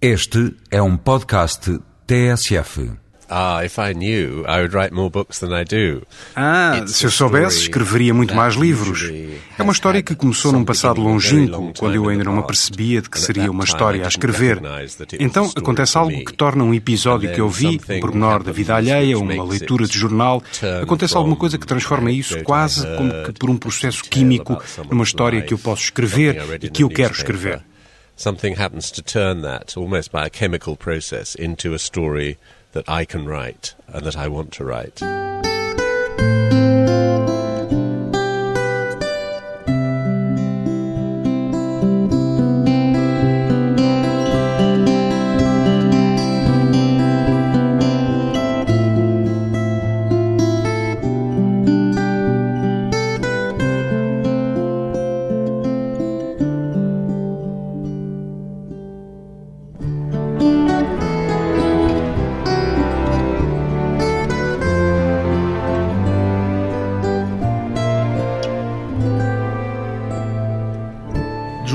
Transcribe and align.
Este 0.00 0.54
é 0.70 0.82
um 0.82 0.94
podcast 0.94 1.80
TSF. 2.06 2.90
Ah, 3.30 3.64
if 3.64 3.78
I 3.78 3.94
knew, 3.94 4.44
I 4.46 4.60
would 4.60 4.74
write 4.74 4.94
more 4.94 5.08
books 5.08 5.38
than 5.38 5.58
I 5.58 5.64
do. 5.64 6.06
Ah, 6.36 6.84
se 6.86 7.06
eu 7.06 7.10
soubesse, 7.10 7.62
escreveria 7.62 8.12
muito 8.12 8.34
mais 8.34 8.56
livros. 8.56 9.10
É 9.58 9.62
uma 9.62 9.72
história 9.72 10.02
que 10.02 10.14
começou 10.14 10.52
num 10.52 10.66
passado 10.66 11.00
longínquo, 11.00 11.56
long 11.56 11.72
quando 11.72 11.94
eu 11.94 12.04
in 12.04 12.10
ainda 12.10 12.24
não 12.24 12.32
me 12.32 12.42
past. 12.42 12.68
apercebia 12.68 13.00
de 13.00 13.08
que 13.08 13.18
seria 13.18 13.50
uma 13.50 13.64
história 13.64 14.04
a 14.04 14.08
escrever. 14.08 14.60
Então 15.18 15.50
acontece 15.56 15.96
algo 15.96 16.24
que 16.24 16.32
torna 16.34 16.62
um 16.62 16.74
episódio 16.74 17.32
que 17.32 17.40
eu 17.40 17.48
vi, 17.48 17.80
um 17.88 17.98
pormenor 17.98 18.42
da 18.42 18.52
vida 18.52 18.76
alheia, 18.76 19.18
uma 19.18 19.42
leitura 19.44 19.84
it 19.84 19.92
de 19.94 19.98
jornal, 19.98 20.42
acontece 20.82 21.16
alguma 21.16 21.36
coisa 21.36 21.56
que 21.56 21.66
transforma 21.66 22.10
isso 22.10 22.42
quase 22.42 22.86
como 22.98 23.24
que 23.24 23.32
por 23.32 23.48
um 23.48 23.56
processo 23.56 24.04
químico 24.04 24.62
numa 24.90 25.04
história 25.04 25.40
que 25.40 25.54
eu 25.54 25.58
posso 25.58 25.84
escrever 25.84 26.60
e 26.62 26.68
que 26.68 26.82
eu 26.82 26.90
quero 26.90 27.14
escrever. 27.14 27.64
Something 28.18 28.56
happens 28.56 28.90
to 28.92 29.02
turn 29.02 29.42
that, 29.42 29.76
almost 29.76 30.10
by 30.10 30.24
a 30.24 30.30
chemical 30.30 30.74
process, 30.74 31.34
into 31.34 31.74
a 31.74 31.78
story 31.78 32.38
that 32.72 32.88
I 32.88 33.04
can 33.04 33.26
write 33.26 33.74
and 33.88 34.06
that 34.06 34.16
I 34.16 34.26
want 34.26 34.52
to 34.54 34.64
write. 34.64 35.02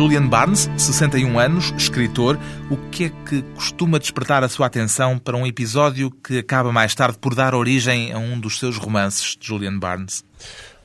Julian 0.02 0.26
Barnes, 0.26 0.68
61 0.78 1.38
anos, 1.38 1.72
escritor, 1.78 2.36
o 2.72 2.78
que 2.90 3.04
é 3.04 3.10
que 3.10 3.44
costuma 3.54 4.00
despertar 4.00 4.44
a 4.44 4.50
sua 4.50 4.66
atenção 4.66 5.20
para 5.20 5.38
um 5.38 5.46
episódio 5.46 6.10
que 6.10 6.40
acaba 6.40 6.72
mais 6.72 6.96
tarde 6.96 7.20
por 7.20 7.36
dar 7.36 7.54
origem 7.54 8.12
a 8.12 8.18
um 8.18 8.40
dos 8.40 8.58
seus 8.58 8.78
romances 8.78 9.38
Julian 9.40 9.78
Barnes? 9.78 10.26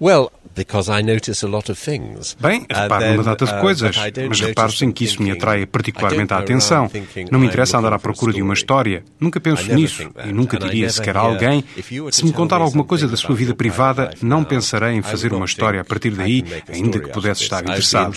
Well, 0.00 0.30
because 0.56 0.90
I 0.90 1.02
notice 1.02 1.44
a 1.44 1.48
lot 1.48 1.70
of 1.70 1.82
things. 1.82 2.36
Bem, 2.40 2.66
And 2.70 2.82
reparo 2.82 3.06
numa 3.12 3.22
data 3.22 3.44
de 3.44 3.52
uh, 3.52 3.60
coisas, 3.60 3.96
mas 4.28 4.40
reparo 4.40 4.72
sem 4.72 4.90
que 4.90 5.04
isso 5.04 5.22
me 5.22 5.30
atrai 5.30 5.66
particularmente 5.66 6.32
a 6.32 6.38
atenção. 6.38 6.90
Não 7.30 7.38
me 7.38 7.46
I'm 7.46 7.48
interessa 7.48 7.78
andar 7.78 7.92
à 7.92 7.98
procura 7.98 8.32
de 8.32 8.42
uma 8.42 8.54
história. 8.54 9.04
Nunca 9.20 9.40
penso 9.40 9.72
nisso 9.72 10.10
e 10.24 10.32
nunca 10.32 10.58
diria 10.58 10.88
sequer 10.90 11.16
a 11.16 11.20
alguém 11.20 11.64
se 12.10 12.24
me 12.24 12.32
contar 12.32 12.60
alguma 12.60 12.84
coisa 12.84 13.06
da 13.06 13.16
sua 13.16 13.34
vida 13.34 13.54
privada, 13.54 14.10
não 14.22 14.42
pensarei 14.42 14.94
em 14.94 15.02
fazer 15.02 15.32
uma 15.32 15.44
história 15.44 15.80
a 15.80 15.84
partir 15.84 16.10
daí, 16.10 16.44
ainda 16.68 16.98
que 16.98 17.10
pudesse 17.10 17.42
estar 17.42 17.62
interessado. 17.62 18.14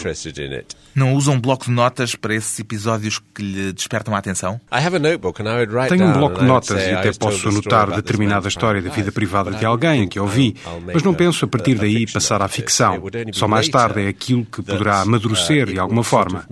Não 0.96 1.14
usa 1.14 1.32
um 1.32 1.40
bloco 1.40 1.66
de 1.66 1.72
notas 1.72 2.16
para 2.16 2.34
esses 2.34 2.60
episódios 2.60 3.20
que 3.34 3.42
lhe 3.42 3.74
despertam 3.74 4.16
a 4.16 4.18
atenção? 4.18 4.60
I 4.72 4.84
have 4.86 4.96
a 4.96 5.00
notebook 5.00 5.42
and 5.42 5.46
I 5.46 5.58
would 5.58 5.74
write 5.74 5.90
Tenho 5.90 6.10
um 6.10 6.14
bloco 6.14 6.40
de 6.40 6.46
notas 6.46 6.82
e 6.82 6.90
I 6.90 6.94
até 6.96 7.14
posso 7.14 7.48
anotar 7.50 7.92
determinada 7.92 8.48
história 8.48 8.82
da 8.82 8.90
vida 8.90 9.12
privada 9.12 9.52
de 9.52 9.64
I 9.64 9.66
alguém 9.66 10.00
think 10.02 10.10
que 10.14 10.20
ouvi, 10.20 10.56
mas 10.92 11.04
não 11.04 11.14
penso 11.14 11.46
a 11.46 11.48
partir 11.48 11.69
a 11.74 11.76
daí 11.76 12.06
passar 12.12 12.42
à 12.42 12.48
ficção. 12.48 13.02
Só 13.34 13.48
mais 13.48 13.68
tarde 13.68 14.02
é 14.02 14.08
aquilo 14.08 14.46
que 14.46 14.62
poderá 14.62 15.02
amadurecer 15.02 15.68
de 15.68 15.80
alguma 15.80 16.04
forma. 16.04 16.46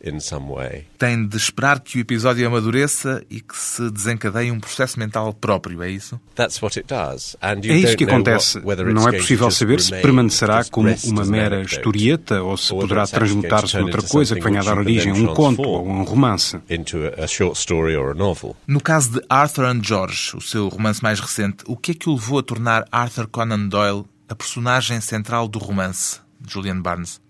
Of 0.00 0.06
mature 0.06 0.16
in 0.16 0.20
some 0.20 0.46
way. 0.48 0.86
Tem 0.98 1.26
de 1.26 1.36
esperar 1.36 1.80
que 1.80 1.98
o 1.98 2.00
episódio 2.00 2.46
amadureça 2.46 3.24
e 3.30 3.40
que 3.40 3.56
se 3.56 3.90
desencadeie 3.90 4.50
um 4.50 4.60
processo 4.60 4.98
mental 4.98 5.32
próprio, 5.34 5.82
é 5.82 5.90
isso? 5.90 6.20
That's 6.34 6.60
what 6.62 6.78
it 6.78 6.88
does. 6.88 7.36
And 7.42 7.60
you 7.64 7.72
É 7.72 7.76
isso 7.76 7.96
que 7.96 8.04
acontece. 8.04 8.60
Não 8.92 9.08
é 9.08 9.12
possível 9.12 9.50
saber 9.50 9.80
se 9.80 9.90
permanecerá 10.00 10.64
como 10.64 10.88
uma 11.04 11.24
mera 11.24 11.62
historieta 11.62 12.42
ou 12.42 12.56
se 12.56 12.70
poderá 12.70 13.06
transmutar-se 13.06 13.72
turn 13.72 13.84
noutra 13.84 14.00
into 14.00 14.12
coisa 14.12 14.34
que 14.34 14.40
venha 14.40 14.60
a 14.60 14.64
dar 14.64 14.78
origem 14.78 15.12
a 15.12 15.14
um 15.14 15.34
conto 15.34 15.62
ou 15.62 15.86
um 15.86 16.02
romance. 16.02 16.58
into 16.68 16.98
a, 16.98 17.24
a 17.24 17.26
short 17.26 17.58
story 17.58 17.96
or 17.96 18.10
a 18.10 18.14
novel. 18.14 18.56
No 18.66 18.80
caso 18.80 19.12
de 19.12 19.22
Arthur 19.28 19.64
and 19.64 19.82
George, 19.82 20.36
o 20.36 20.40
seu 20.40 20.68
romance 20.68 21.02
mais 21.02 21.20
recente, 21.20 21.64
o 21.66 21.76
que 21.76 21.92
é 21.92 21.94
que 21.94 22.08
o 22.08 22.14
levou 22.14 22.38
a 22.38 22.42
tornar 22.42 22.84
Arthur 22.90 23.26
Conan 23.28 23.68
Doyle 23.68 24.04
a 24.28 24.34
personagem 24.34 25.00
central 25.00 25.46
do 25.48 25.58
romance 25.58 26.20
de 26.40 26.52
Julian 26.52 26.80
Barnes? 26.80 27.20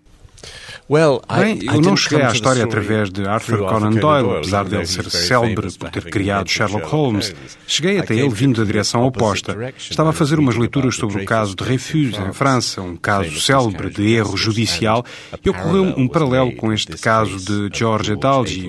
Well, 0.89 1.21
I- 1.29 1.39
Bem, 1.43 1.59
I 1.63 1.67
eu 1.67 1.81
não 1.81 1.97
cheguei 1.97 2.21
à 2.21 2.31
história 2.31 2.63
através 2.63 3.09
de 3.09 3.27
Arthur 3.27 3.57
Conan 3.67 3.91
Doyle, 3.91 4.37
apesar 4.37 4.63
dele 4.63 4.83
he's 4.83 4.89
ser 4.91 5.09
célebre 5.09 5.67
por 5.77 5.89
ter 5.89 6.03
criado 6.05 6.49
Sherlock 6.49 6.85
Sherlock 6.87 6.87
Holmes. 6.95 7.35
Cheguei 7.67 7.97
I 7.97 7.99
até 7.99 8.15
ele 8.15 8.29
vindo 8.29 8.57
da 8.57 8.63
the 8.65 8.71
direção 8.71 9.03
opposite 9.03 9.51
oposta. 9.51 9.73
Estava 9.77 10.09
a 10.09 10.11
I 10.11 10.13
was 10.13 10.17
fazer 10.17 10.39
umas 10.39 10.55
leituras 10.55 10.95
about 10.95 11.01
sobre 11.01 11.17
the 11.17 11.23
o 11.23 11.27
caso 11.27 11.55
de 11.55 11.63
case 11.63 11.73
em 12.21 12.29
in 12.29 12.33
França, 12.33 12.81
um 12.81 12.95
caso 12.95 13.25
famous 13.25 13.45
célebre 13.45 13.89
de 13.89 14.13
erro 14.13 14.37
judicial, 14.37 15.05
e 15.43 15.49
ocorreu 15.49 15.83
um 15.97 16.07
parallel 16.07 16.07
paralelo 16.07 16.55
com 16.55 16.71
este 16.71 16.91
with 16.93 16.99
caso 16.99 17.31
this 17.33 17.45
de 17.45 17.53
case 17.69 17.79
George 17.79 18.11
George 18.11 18.11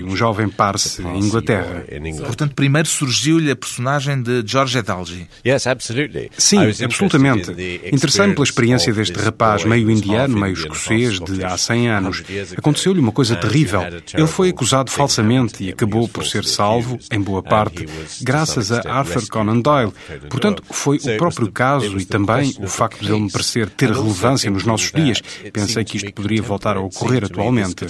um 0.02 0.16
jovem 0.16 0.48
parse 0.48 1.02
the 1.02 1.08
em 1.08 1.18
Inglaterra. 1.20 1.84
Portanto, 2.24 2.54
primeiro 2.54 2.88
surgiu-lhe 2.88 3.50
a 3.50 3.56
personagem 3.56 4.20
de 4.22 4.42
George 4.44 4.76
absolutely. 5.68 6.30
Sim, 6.36 6.58
absolutamente. 6.82 7.50
Interessei-me 7.92 8.34
pela 8.34 8.44
experiência 8.44 8.90
experience 8.90 8.92
deste 8.92 9.16
of 9.16 9.24
rapaz 9.24 9.64
meio 9.64 9.90
indiano, 9.90 10.36
meio 10.36 10.52
escocês 10.54 11.14
de 11.14 11.18
Scottish, 11.20 11.40
100 11.68 11.88
anos. 11.88 12.16
100 12.18 12.34
years 12.34 12.52
ago. 12.52 12.60
Aconteceu-lhe 12.60 13.00
uma 13.00 13.12
coisa 13.12 13.36
terrível. 13.36 13.82
Ele 14.14 14.26
foi 14.26 14.50
acusado 14.50 14.90
falsamente 14.90 15.64
e 15.64 15.70
acabou 15.70 16.08
por 16.08 16.24
ser 16.26 16.44
salvo, 16.44 16.98
em 17.10 17.20
boa 17.20 17.42
parte, 17.42 17.86
graças 18.22 18.72
a 18.72 18.80
Arthur 18.90 19.28
Conan 19.28 19.60
Doyle. 19.60 19.92
Portanto, 20.30 20.62
foi 20.70 20.96
o 20.96 21.16
próprio 21.18 21.52
caso 21.52 21.98
e 21.98 22.04
também 22.04 22.54
o 22.60 22.66
facto 22.66 23.04
de 23.04 23.12
ele 23.12 23.20
me 23.20 23.30
parecer 23.30 23.68
ter 23.70 23.90
relevância 23.90 24.50
nos 24.50 24.64
nossos 24.64 24.90
dias. 24.92 25.20
Pensei 25.52 25.84
que 25.84 25.92
to 25.92 26.06
isto 26.06 26.12
poderia 26.14 26.42
voltar 26.42 26.76
a 26.76 26.80
ocorrer 26.80 27.24
atualmente. 27.24 27.86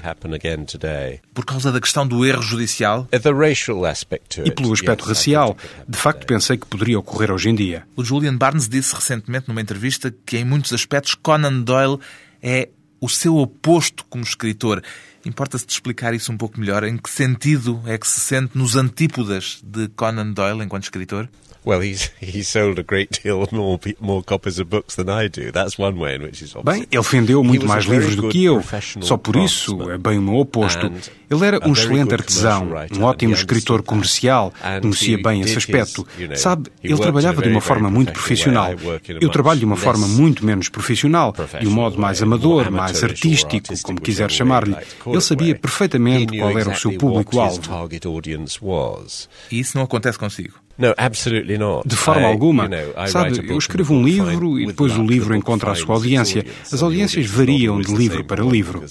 Por 1.33 1.45
causa 1.45 1.71
da 1.71 1.81
questão 1.81 2.07
do 2.07 2.25
erro 2.25 2.43
judicial, 2.43 3.07
E 3.13 4.51
pelo 4.51 4.73
aspecto 4.73 5.05
racial, 5.05 5.57
de 5.89 5.99
facto 5.99 6.27
pensei 6.27 6.57
que 6.57 6.67
poderia 6.67 6.99
ocorrer 6.99 7.31
hoje 7.31 7.49
em 7.49 7.55
dia. 7.55 7.85
o 7.97 8.05
Julian 8.05 8.37
Barnes 8.37 8.69
disse 8.69 8.95
recentemente 8.95 9.49
numa 9.49 9.61
entrevista 9.61 10.15
que, 10.25 10.37
em 10.39 10.45
muitos 10.45 10.73
aspectos, 10.73 11.15
Conan 11.15 11.61
Doyle 11.61 11.99
é 12.43 12.69
o 13.01 13.09
seu 13.09 13.37
oposto 13.37 14.05
como 14.09 14.25
escritor. 14.25 14.83
Importa-se 15.25 15.67
de 15.67 15.73
explicar 15.73 16.15
isso 16.15 16.33
um 16.33 16.37
pouco 16.37 16.59
melhor? 16.59 16.85
Em 16.85 16.97
que 16.97 17.11
sentido 17.11 17.83
é 17.87 17.99
que 17.99 18.07
se 18.07 18.21
sente 18.21 18.57
nos 18.57 18.77
antípodas 18.77 19.61
de 19.63 19.89
Conan 19.89 20.33
Doyle 20.33 20.63
enquanto 20.63 20.85
escritor? 20.85 21.29
Well, 21.69 21.83
he's 21.83 22.11
he 22.19 22.43
sold 22.43 22.79
a 22.79 22.83
great 22.83 23.21
deal 23.23 23.47
more 23.53 23.79
more 24.01 24.23
copies 24.23 24.59
of 24.59 24.71
books 24.71 24.97
than 24.97 25.11
I 25.11 25.29
do. 25.29 25.53
That's 25.53 25.79
one 25.79 25.99
way 25.99 26.15
in 26.15 26.23
which 26.23 26.43
he's 26.43 26.55
Bem, 26.65 26.87
ele 26.91 27.03
vendeu 27.03 27.45
He 27.45 27.47
muito 27.47 27.67
mais 27.67 27.85
livros 27.85 28.17
do 28.17 28.31
que 28.31 28.43
eu. 28.43 28.65
Só 29.03 29.19
por 29.19 29.37
isso 29.37 29.91
é 29.91 29.99
bem 29.99 30.19
o 30.19 30.23
meu 30.23 30.37
oposto. 30.37 30.91
Ele 31.31 31.45
era 31.45 31.59
a 31.59 31.69
um 31.69 31.75
very 31.75 31.79
excelente 31.79 32.09
good 32.09 32.15
artesão, 32.15 32.61
commercial 32.61 32.81
writer, 32.81 32.99
um 32.99 33.05
ótimo 33.05 33.35
escritor 33.35 33.83
comercial, 33.83 34.51
conhecia 34.81 35.19
he 35.19 35.23
bem 35.23 35.43
esse 35.43 35.59
aspecto. 35.59 36.07
Sabe, 36.37 36.71
he 36.83 36.87
ele 36.87 36.95
worked 36.95 37.03
trabalhava 37.03 37.37
in 37.37 37.41
a 37.41 37.43
de 37.43 37.49
uma 37.51 37.61
very, 37.61 37.67
forma 37.67 37.91
muito 37.91 38.13
professional 38.13 38.69
way. 38.69 38.77
profissional. 38.77 39.23
Eu 39.23 39.29
trabalho 39.29 39.59
de 39.59 39.67
uma 39.67 39.77
forma 39.77 40.09
muito 40.09 40.47
menos 40.47 40.71
profissional, 40.71 41.35
de 41.61 41.67
um 41.67 41.71
modo 41.71 41.99
mais 41.99 42.23
amador, 42.23 42.71
mais 42.71 43.05
artístico, 43.05 43.57
artistic, 43.57 43.83
como 43.83 44.01
quiser 44.01 44.31
chamar-lhe. 44.31 44.75
Ele 45.07 45.17
it 45.17 45.21
sabia 45.21 45.55
perfeitamente 45.55 46.33
knew 46.33 46.41
qual 46.41 46.59
era 46.59 46.71
o 46.71 46.75
seu 46.75 46.97
público-alvo. 46.97 47.61
target 47.61 48.07
audience 48.07 48.59
was. 48.63 49.29
E 49.51 49.61
isso 49.61 49.77
não 49.77 49.85
acontece 49.85 50.19
consigo. 50.19 50.55
No, 50.79 50.95
absolutely 50.97 51.59
not. 51.59 51.89
De 51.89 51.97
forma 51.97 52.27
alguma. 52.29 52.71
Sabe, 53.09 53.45
eu 53.49 53.59
escrevo 53.59 53.95
um 53.95 54.05
livro 54.05 54.61
e 54.61 54.67
depois 54.67 54.97
o 54.97 55.03
livro 55.05 55.35
encontra 55.35 55.73
a 55.73 55.75
sua 55.75 55.97
audiência. 55.97 56.47
As 56.73 56.83
audiências 56.83 57.27
variam 57.27 57.81
de 57.81 57.93
livro 57.95 58.25
para 58.25 58.45
livro. 58.45 58.85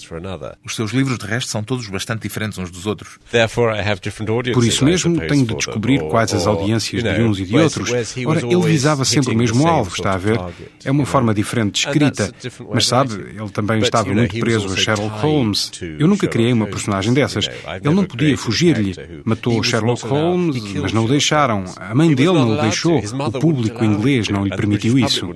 Os 0.66 0.76
seus 0.76 0.92
livros, 0.92 1.18
de 1.18 1.26
resto, 1.26 1.50
são 1.50 1.64
todos 1.64 1.88
bastante 1.88 2.24
diferentes 2.24 2.58
uns 2.58 2.70
dos 2.70 2.86
outros. 2.86 3.18
Por 4.53 4.66
isso 4.66 4.84
mesmo, 4.84 5.20
tenho 5.22 5.46
de 5.46 5.56
descobrir 5.56 6.02
quais 6.09 6.34
as 6.34 6.46
audiências 6.46 7.02
de 7.03 7.22
uns 7.22 7.40
e 7.40 7.46
de 7.46 7.58
outros. 7.58 7.90
Ora, 8.26 8.41
ele 8.46 8.61
visava 8.66 9.06
sempre 9.06 9.34
o 9.34 9.38
mesmo 9.38 9.66
alvo, 9.67 9.94
está 9.94 10.14
a 10.14 10.17
ver? 10.17 10.40
É 10.84 10.91
uma 10.91 11.06
forma 11.06 11.34
diferente 11.34 11.73
de 11.73 11.88
escrita. 11.88 12.34
Mas 12.73 12.85
sabe, 12.85 13.14
ele 13.14 13.50
também 13.50 13.79
estava 13.79 14.14
muito 14.14 14.38
preso 14.40 14.73
a 14.73 14.76
Sherlock 14.76 15.22
Holmes. 15.22 15.72
Eu 15.97 16.08
nunca 16.08 16.28
criei 16.28 16.52
uma 16.52 16.67
personagem 16.67 17.14
dessas. 17.14 17.47
Ele 17.82 17.94
não 17.94 18.03
podia 18.03 18.38
fugir-lhe. 18.38 18.94
Matou 19.23 19.64
Sherlock 19.64 20.06
Holmes, 20.06 20.73
mas 20.82 20.91
não 20.91 21.06
o 21.06 21.08
deixaram. 21.08 21.64
A 21.79 21.94
mãe 21.94 22.14
dele 22.16 22.34
não 22.34 22.58
o 22.58 22.62
deixou. 22.62 23.00
O 23.00 23.40
público 23.40 23.84
inglês 23.84 24.29
não 24.29 24.44
lhe 24.44 24.56
permitiu 24.56 24.97
isso. 24.97 25.28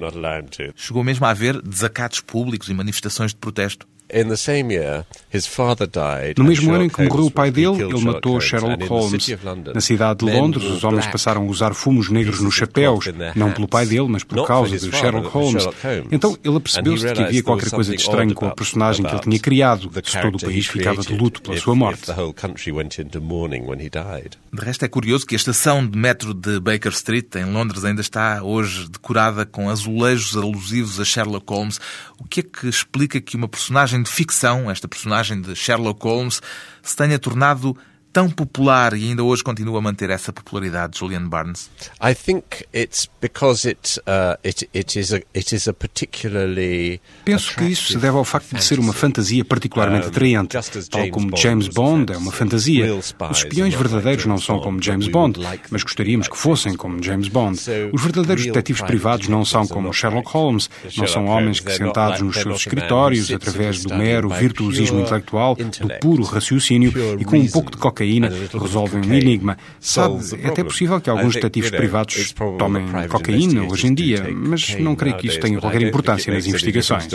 Chegou 0.76 1.04
mesmo 1.04 1.26
a 1.26 1.30
haver 1.30 1.62
desacatos 1.62 2.20
públicos 2.20 2.70
e 2.70 2.74
manifestações 2.74 3.32
de 3.32 3.38
protesto. 3.38 3.88
In 4.13 4.30
the 4.30 4.38
same 4.38 4.74
year, 4.74 5.06
his 5.34 5.48
father 5.48 5.88
died. 5.88 6.38
No 6.38 6.44
mesmo 6.44 6.74
ano 6.74 6.86
em 6.86 6.90
que 6.90 7.02
morreu 7.04 7.25
o 7.25 7.31
pai 7.31 7.52
dele, 7.52 7.81
ele 7.81 8.02
matou. 8.02 8.40
Sherlock 8.42 8.86
Holmes. 8.86 9.28
Na 9.74 9.81
cidade 9.81 10.25
de 10.25 10.31
Londres, 10.31 10.66
os 10.66 10.84
homens 10.84 11.08
passaram 11.08 11.44
a 11.44 11.46
usar 11.46 11.74
fumos 11.74 12.10
negros 12.10 12.40
nos 12.42 12.54
chapéus, 12.54 13.06
não 13.36 13.52
pelo 13.52 13.68
pai 13.68 13.86
dele, 13.86 14.08
mas 14.08 14.24
por 14.24 14.46
causa 14.46 14.78
de 14.78 14.92
Sherlock 14.96 15.28
Holmes. 15.28 15.68
Então 16.12 16.38
ele 16.44 16.58
apercebeu-se 16.58 17.08
de 17.08 17.13
que 17.13 17.22
havia 17.22 17.44
qualquer 17.44 17.69
coisa 17.69 17.92
de 17.92 18.02
estranho 18.02 18.34
com 18.34 18.46
a 18.46 18.52
personagem 18.52 19.06
que 19.06 19.12
ele 19.12 19.22
tinha 19.22 19.40
criado, 19.40 19.90
se 20.04 20.22
todo 20.22 20.36
o 20.36 20.40
país 20.40 20.68
ficava 20.68 21.02
de 21.02 21.13
luto 21.13 21.42
pela 21.42 21.58
sua 21.58 21.75
morte. 21.75 22.02
the 22.06 22.13
whole 22.13 22.34
country 22.34 22.72
went 22.72 23.00
into 23.00 23.22
mourning 23.22 23.66
when 23.66 23.80
he 23.80 23.90
died. 23.90 24.38
De 24.52 24.62
resto, 24.63 24.84
é 24.84 24.88
curioso 24.88 25.25
que 25.25 25.36
a 25.36 25.38
estação 25.38 25.86
de 25.86 25.98
metro 25.98 26.34
de 26.34 26.60
Baker 26.60 26.92
Street, 26.92 27.36
em 27.36 27.46
Londres, 27.46 27.86
ainda 27.86 28.02
está 28.02 28.44
hoje 28.44 28.90
decorada 28.90 29.46
com 29.46 29.69
azulejos 29.69 30.36
alusivos 30.36 31.00
a 31.00 31.06
Sherlock 31.06 31.46
Holmes. 31.52 31.80
O 32.22 32.28
que 32.28 32.42
é 32.42 32.44
que 32.44 32.68
explica 32.68 33.20
que 33.20 33.36
uma 33.36 33.48
personagem 33.48 34.04
de 34.04 34.10
ficção, 34.10 34.70
esta 34.70 34.88
personagem 34.88 35.42
de 35.42 35.56
Sherlock 35.56 36.06
Holmes, 36.06 36.40
se 36.84 36.96
tenha 36.96 37.18
tornado 37.18 37.76
tão 38.12 38.30
popular 38.30 38.94
e 38.94 39.10
ainda 39.10 39.24
hoje 39.24 39.44
continua 39.44 39.80
a 39.80 39.81
manter 39.81 40.10
essa 40.10 40.34
popularidade, 40.34 40.98
Julian 41.00 41.28
Barnes? 41.28 41.69
I 42.02 42.13
think 42.13 42.44
it's 42.74 43.10
because 43.22 43.68
it 43.68 44.00
uh, 44.02 44.38
it 44.44 44.69
it 44.74 45.00
is 45.00 45.13
a 45.13 45.22
it 45.36 45.56
is 45.56 45.68
a 45.68 45.74
particularly 45.74 47.02
Penso 47.24 47.56
que 47.56 47.66
isso 47.66 47.94
se 47.94 47.98
deve 47.98 48.18
ao 48.18 48.25
facto 48.25 48.56
de 48.56 48.63
ser 48.63 48.80
uma 48.80 48.94
fantasia 48.94 49.44
particularmente 49.46 50.08
atraente, 50.08 50.58
tal 50.90 51.10
como 51.10 51.36
James 51.38 51.68
Bond 51.68 52.13
é 52.13 52.18
uma 52.18 52.31
fantasia. 52.31 52.94
Os 52.96 53.13
espiões 53.38 53.74
verdadeiros 53.74 54.25
não 54.25 54.38
são 54.38 54.60
como 54.60 54.81
James 54.81 55.08
Bond, 55.08 55.40
mas 55.69 55.84
gostaríamos 55.84 56.28
que 56.28 56.38
fossem 56.38 56.75
como. 56.75 57.02
James 57.02 57.28
Bond. 57.28 57.60
Os 57.92 58.02
verdadeiros 58.02 58.46
detetives 58.46 58.81
privados 58.81 59.28
não 59.28 59.46
são 59.46 59.66
como 59.68 59.94
Sherlock 59.94 60.30
Holmes, 60.31 60.69
não 60.98 61.08
são 61.08 61.25
homens 61.25 61.60
que 61.60 61.72
sentados 61.72 62.22
nos 62.22 62.36
seus 62.36 62.60
escritórios, 62.62 63.31
através 63.31 63.84
do 63.84 63.96
mero 63.96 64.30
virtuosismo 64.30 65.00
intelectual, 65.00 65.56
do 65.56 65.90
puro 66.00 66.24
raciocínio 66.24 66.92
e 67.19 67.25
com 67.25 67.38
um 67.38 67.48
pouco 67.48 67.72
de 67.72 67.78
reason, 67.78 68.00
cocaína 68.01 68.31
resolvem 68.59 69.01
um 69.01 69.13
enigma. 69.13 69.57
Sabe, 69.80 70.19
é 70.42 70.48
até 70.48 70.63
possível 70.63 71.00
que 71.00 71.09
I 71.09 71.12
alguns 71.12 71.33
think, 71.33 71.44
detetives 71.44 71.71
privados 71.71 72.33
tomem 72.57 72.86
cocaína 73.07 73.63
hoje 73.63 73.88
em 73.88 73.94
dia, 73.94 74.27
mas 74.33 74.75
não 74.80 74.95
creio 74.95 75.18
que 75.18 75.27
isso 75.27 75.39
tenha 75.39 75.59
qualquer 75.59 75.81
importância 75.81 76.33
nas 76.33 76.45
investigações. 76.45 77.07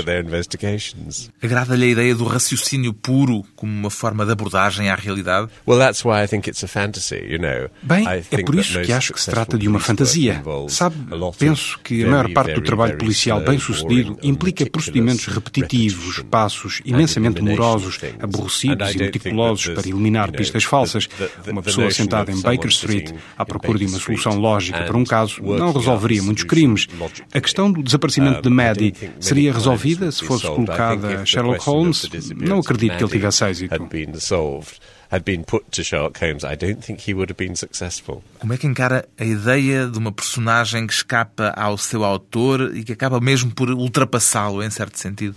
Agrada-lhe 1.43 1.85
a 1.85 1.89
ideia 1.89 2.15
do 2.15 2.25
raciocínio 2.25 2.93
puro 2.93 3.45
como 3.55 3.73
uma 3.73 3.91
forma 3.91 4.25
de 4.25 4.33
abordagem 4.33 4.89
à 4.89 4.95
realidade? 4.95 5.49
Well, 5.67 5.79
that's 5.79 6.05
why 6.05 6.25
I 6.25 6.29
think 6.29 6.49
it's 6.49 6.63
a 6.63 6.69
fantasy, 6.69 7.17
you 7.17 7.39
know. 7.39 7.69
Bem, 7.83 8.05
I 8.05 8.19
é 8.19 8.21
think 8.23 8.45
por 8.45 8.55
that 8.57 8.61
isso 8.69 8.81
que 8.83 8.93
acho 8.93 9.13
que 9.13 9.21
se 9.21 9.31
trata 9.31 9.59
de 9.59 9.69
uma 9.69 9.79
police 9.79 10.21
work 10.21 10.43
fantasia. 10.43 10.69
Sabe, 10.69 10.97
penso 11.39 11.79
que 11.83 12.05
a 12.05 12.09
maior 12.09 12.33
parte 12.33 12.55
do 12.55 12.61
trabalho 12.63 12.97
policial 12.99 13.39
slow, 13.39 13.51
bem 13.51 13.59
sucedido 13.59 14.15
boring, 14.15 14.29
implica 14.29 14.67
procedimentos 14.67 15.27
repetitivos, 15.27 16.23
passos 16.31 16.81
and 16.85 16.91
imensamente 16.91 17.41
morosos, 17.43 17.99
aborrecidos 18.21 18.95
e 18.95 18.99
meticulosos 18.99 19.69
para 19.69 19.89
eliminar 19.89 20.31
pistas 20.33 20.63
the- 20.65 20.69
falsas. 20.77 21.09
Uma 21.47 21.63
pessoa 21.63 21.91
sentada 21.91 22.31
em 22.31 22.41
Baker 22.41 22.69
Street 22.69 23.13
à 23.37 23.45
procura 23.45 23.79
de 23.79 23.87
uma 23.87 23.99
solução 23.99 24.39
lógica 24.39 24.85
para 24.85 24.97
um 24.97 25.05
caso 25.05 25.43
não 25.43 25.73
resolveria 25.73 26.23
muitos 26.23 26.45
crimes. 26.45 26.87
A 27.33 27.41
questão 27.41 27.71
do 27.71 27.83
desaparecimento 27.83 28.43
de 28.43 28.49
I 28.49 28.53
Maddie 28.53 28.95
seria 29.21 29.53
resolvida 29.53 30.11
se 30.13 30.25
fosse 30.25 30.47
colocada 30.47 31.23
a 31.23 31.25
Sherlock 31.25 31.65
Holmes. 31.65 32.09
Não 32.37 32.59
acredito 32.59 32.97
que 32.97 33.05
ele 33.05 33.13
tivesse 33.13 33.45
êxito. 33.45 33.75
Had 33.75 33.89
been 33.89 34.19
solved, 34.19 34.79
had 35.11 35.23
been 35.25 35.43
put 35.43 35.65
to 35.71 35.83
Sherlock 35.83 36.19
Holmes. 36.21 36.45
I 36.45 36.57
don't 36.57 36.81
think 36.81 37.09
he 37.09 37.15
would 37.15 37.33
have 37.33 37.39
been 37.39 37.57
successful. 37.57 38.23
Como 38.39 38.53
é 38.53 38.59
que 38.59 38.67
encara 38.67 39.09
a 39.19 39.25
ideia 39.25 39.87
de 39.87 39.99
uma 39.99 40.13
personagem 40.13 40.87
que 40.87 40.93
escapa 40.93 41.53
ao 41.57 41.79
seu 41.79 42.05
autor 42.05 42.77
e 42.77 42.85
que 42.85 42.93
acaba 42.93 43.21
mesmo 43.21 43.51
por 43.51 43.71
ultrapassá-lo, 43.71 44.63
em 44.63 44.71
certo 44.71 44.99
sentido? 44.99 45.37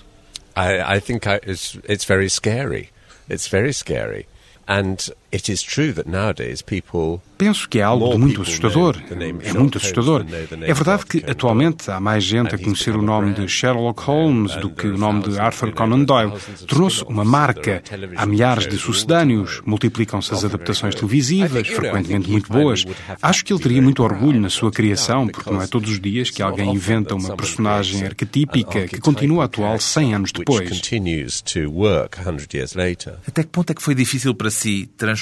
I, 0.56 0.97
I 0.97 1.01
think 1.01 1.27
I, 1.27 1.39
it's, 1.50 1.77
it's 1.88 2.06
very 2.06 2.30
scary. 2.30 2.89
It's 3.30 3.47
very 3.47 3.74
scary. 3.74 4.25
And 4.68 4.97
it 5.31 5.51
is 5.51 5.61
true 5.61 5.93
that 5.93 6.09
nowadays 6.09 6.61
people 6.61 7.21
Penso 7.39 7.69
que 7.69 7.79
é 7.79 7.83
algo 7.83 8.09
de 8.09 8.17
muito 8.17 8.41
assustador. 8.41 8.97
É 9.41 9.53
muito 9.53 9.77
assustador. 9.77 10.25
É 10.61 10.73
verdade 10.73 11.05
que 11.05 11.23
atualmente 11.25 11.89
há 11.89 11.97
mais 11.97 12.21
gente 12.21 12.53
a 12.53 12.57
conhecer 12.57 12.93
o 12.93 13.01
nome 13.01 13.33
de 13.33 13.47
Sherlock 13.47 14.03
Holmes 14.03 14.57
do 14.57 14.69
que 14.69 14.85
o 14.87 14.97
nome 14.97 15.23
de 15.23 15.39
Arthur 15.39 15.71
Conan 15.71 16.03
Doyle. 16.03 16.33
Tornou-se 16.67 17.01
uma 17.05 17.23
marca. 17.23 17.81
Há 18.17 18.25
milhares 18.25 18.67
de 18.67 18.77
sucedâneos, 18.77 19.61
multiplicam-se 19.65 20.33
as 20.33 20.43
adaptações 20.43 20.95
televisivas, 20.95 21.65
frequentemente 21.65 22.29
muito 22.29 22.51
boas. 22.51 22.83
Acho 23.21 23.45
que 23.45 23.53
ele 23.53 23.61
teria 23.61 23.81
muito 23.81 24.03
orgulho 24.03 24.41
na 24.41 24.49
sua 24.49 24.69
criação, 24.69 25.25
porque 25.25 25.49
não 25.49 25.61
é 25.61 25.67
todos 25.67 25.91
os 25.91 25.99
dias 26.01 26.29
que 26.29 26.43
alguém 26.43 26.73
inventa 26.73 27.15
uma 27.15 27.37
personagem 27.37 28.03
arquetípica 28.03 28.85
que 28.85 28.99
continua 28.99 29.45
atual 29.45 29.79
100 29.79 30.13
anos 30.13 30.31
depois. 30.33 30.67
continues 30.67 31.41
to 31.41 31.71
work 31.71 32.21
100 32.21 32.47
years 32.53 32.73
later. 32.73 33.13
Até 33.25 33.43
que 33.43 33.49
ponto 33.49 33.71
é 33.71 33.73
que 33.73 33.81
foi 33.81 33.95
difícil 33.95 34.35
para 34.35 34.51
si 34.51 34.89
transformar 34.97 35.19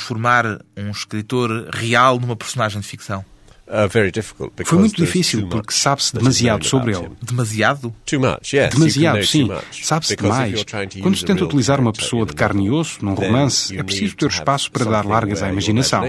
um 0.76 0.92
escritor 0.92 1.70
real 1.74 2.20
numa 2.20 2.36
personagem 2.36 2.82
de 2.82 2.88
ficção? 2.88 3.24
Uh, 3.68 3.86
very 3.90 4.12
difficult 4.12 4.54
because 4.56 4.70
Foi 4.70 4.80
muito 4.80 4.96
difícil 4.96 5.50
porque 5.50 5.74
sabe-se 5.74 6.16
demasiado 6.16 6.66
sobre 6.66 6.96
ele. 6.96 7.10
Demasiado? 7.22 7.94
Too 8.06 8.18
much, 8.18 8.54
yes. 8.54 8.54
you 8.54 8.70
can 8.70 8.78
Demasiado, 8.78 9.28
sim. 9.28 9.50
Sabe-se 9.84 10.16
demais. 10.16 10.64
Quando 11.02 11.18
se 11.18 11.26
a 11.26 11.28
tenta 11.28 11.44
utilizar 11.44 11.78
uma 11.78 11.92
pessoa 11.92 12.26
de 12.26 12.34
carne 12.34 12.68
e 12.68 12.72
osso 12.72 13.04
num 13.04 13.14
romance, 13.14 13.78
é 13.78 13.84
preciso 13.84 14.16
ter 14.16 14.30
espaço 14.30 14.72
para 14.72 14.86
dar 14.86 15.06
largas 15.06 15.44
à 15.44 15.50
imaginação. 15.50 16.04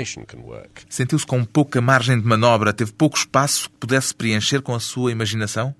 Sentiu-se 0.88 1.26
com 1.26 1.44
pouca 1.44 1.80
margem 1.80 2.20
de 2.20 2.24
manobra? 2.24 2.72
Teve 2.72 2.92
pouco 2.92 3.18
espaço 3.18 3.68
que 3.68 3.76
pudesse 3.80 4.14
preencher 4.14 4.62
com 4.62 4.72
a 4.72 4.80
sua 4.80 5.10
imaginação? 5.10 5.74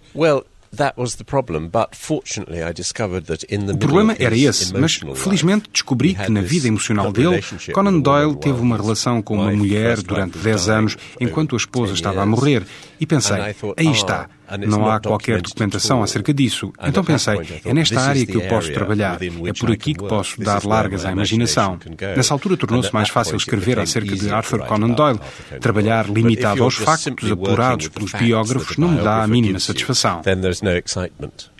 Well, 0.70 0.76
that 0.76 0.94
was 0.96 1.16
the 1.16 1.24
problem, 1.24 1.68
but 1.68 1.94
fortunately 1.94 2.62
I 2.62 2.72
discovered 2.72 3.26
that 3.26 3.44
in 3.44 3.66
the 3.66 3.72
O 3.72 3.74
middle 3.74 3.88
problema 3.88 4.16
era 4.18 4.36
esse, 4.36 4.72
mas 4.74 5.00
felizmente 5.14 5.68
descobri 5.72 6.14
que 6.14 6.30
na 6.30 6.40
vida 6.40 6.68
emocional 6.68 7.12
dele, 7.12 7.42
Conan 7.72 8.00
Doyle 8.00 8.36
teve 8.36 8.60
uma 8.60 8.76
relação 8.76 9.22
com 9.22 9.34
uma 9.34 9.52
mulher 9.52 10.02
durante 10.02 10.36
wife, 10.36 10.44
10 10.44 10.54
was 10.56 10.66
dying 10.66 10.78
anos, 10.78 10.96
enquanto 11.20 11.54
a 11.54 11.58
esposa 11.58 11.92
10 11.92 11.98
estava 11.98 12.22
a 12.22 12.26
morrer. 12.26 12.66
E 13.00 13.06
pensei, 13.06 13.36
aí 13.36 13.54
ah, 13.86 13.90
está, 13.90 14.22
it's 14.22 14.37
não 14.56 14.90
há 14.90 15.00
qualquer 15.00 15.42
documentação 15.42 16.02
acerca 16.02 16.32
disso. 16.32 16.72
Então 16.82 17.04
pensei, 17.04 17.38
é 17.64 17.74
nesta 17.74 17.94
this 17.94 18.02
is 18.02 18.08
área 18.08 18.26
que 18.26 18.36
eu 18.36 18.48
posso 18.48 18.72
trabalhar, 18.72 19.18
é 19.22 19.52
por 19.52 19.70
aqui 19.70 19.94
que 19.94 20.06
posso 20.06 20.40
dar 20.40 20.64
largas 20.64 21.04
à 21.04 21.12
imaginação. 21.12 21.78
Nessa 22.16 22.34
altura 22.34 22.56
tornou-se 22.56 22.92
mais 22.92 23.08
fácil 23.08 23.36
escrever 23.36 23.78
acerca 23.78 24.14
de 24.14 24.30
Arthur 24.30 24.66
Conan 24.66 24.90
Doyle. 24.90 25.20
Trabalhar 25.60 26.08
limitado 26.08 26.62
aos 26.62 26.76
factos 26.76 27.30
apurados 27.30 27.88
pelos 27.88 28.12
biógrafos 28.12 28.76
não 28.76 28.88
me 28.88 29.02
dá 29.02 29.22
a 29.22 29.26
mínima 29.26 29.58
satisfação. 29.58 30.22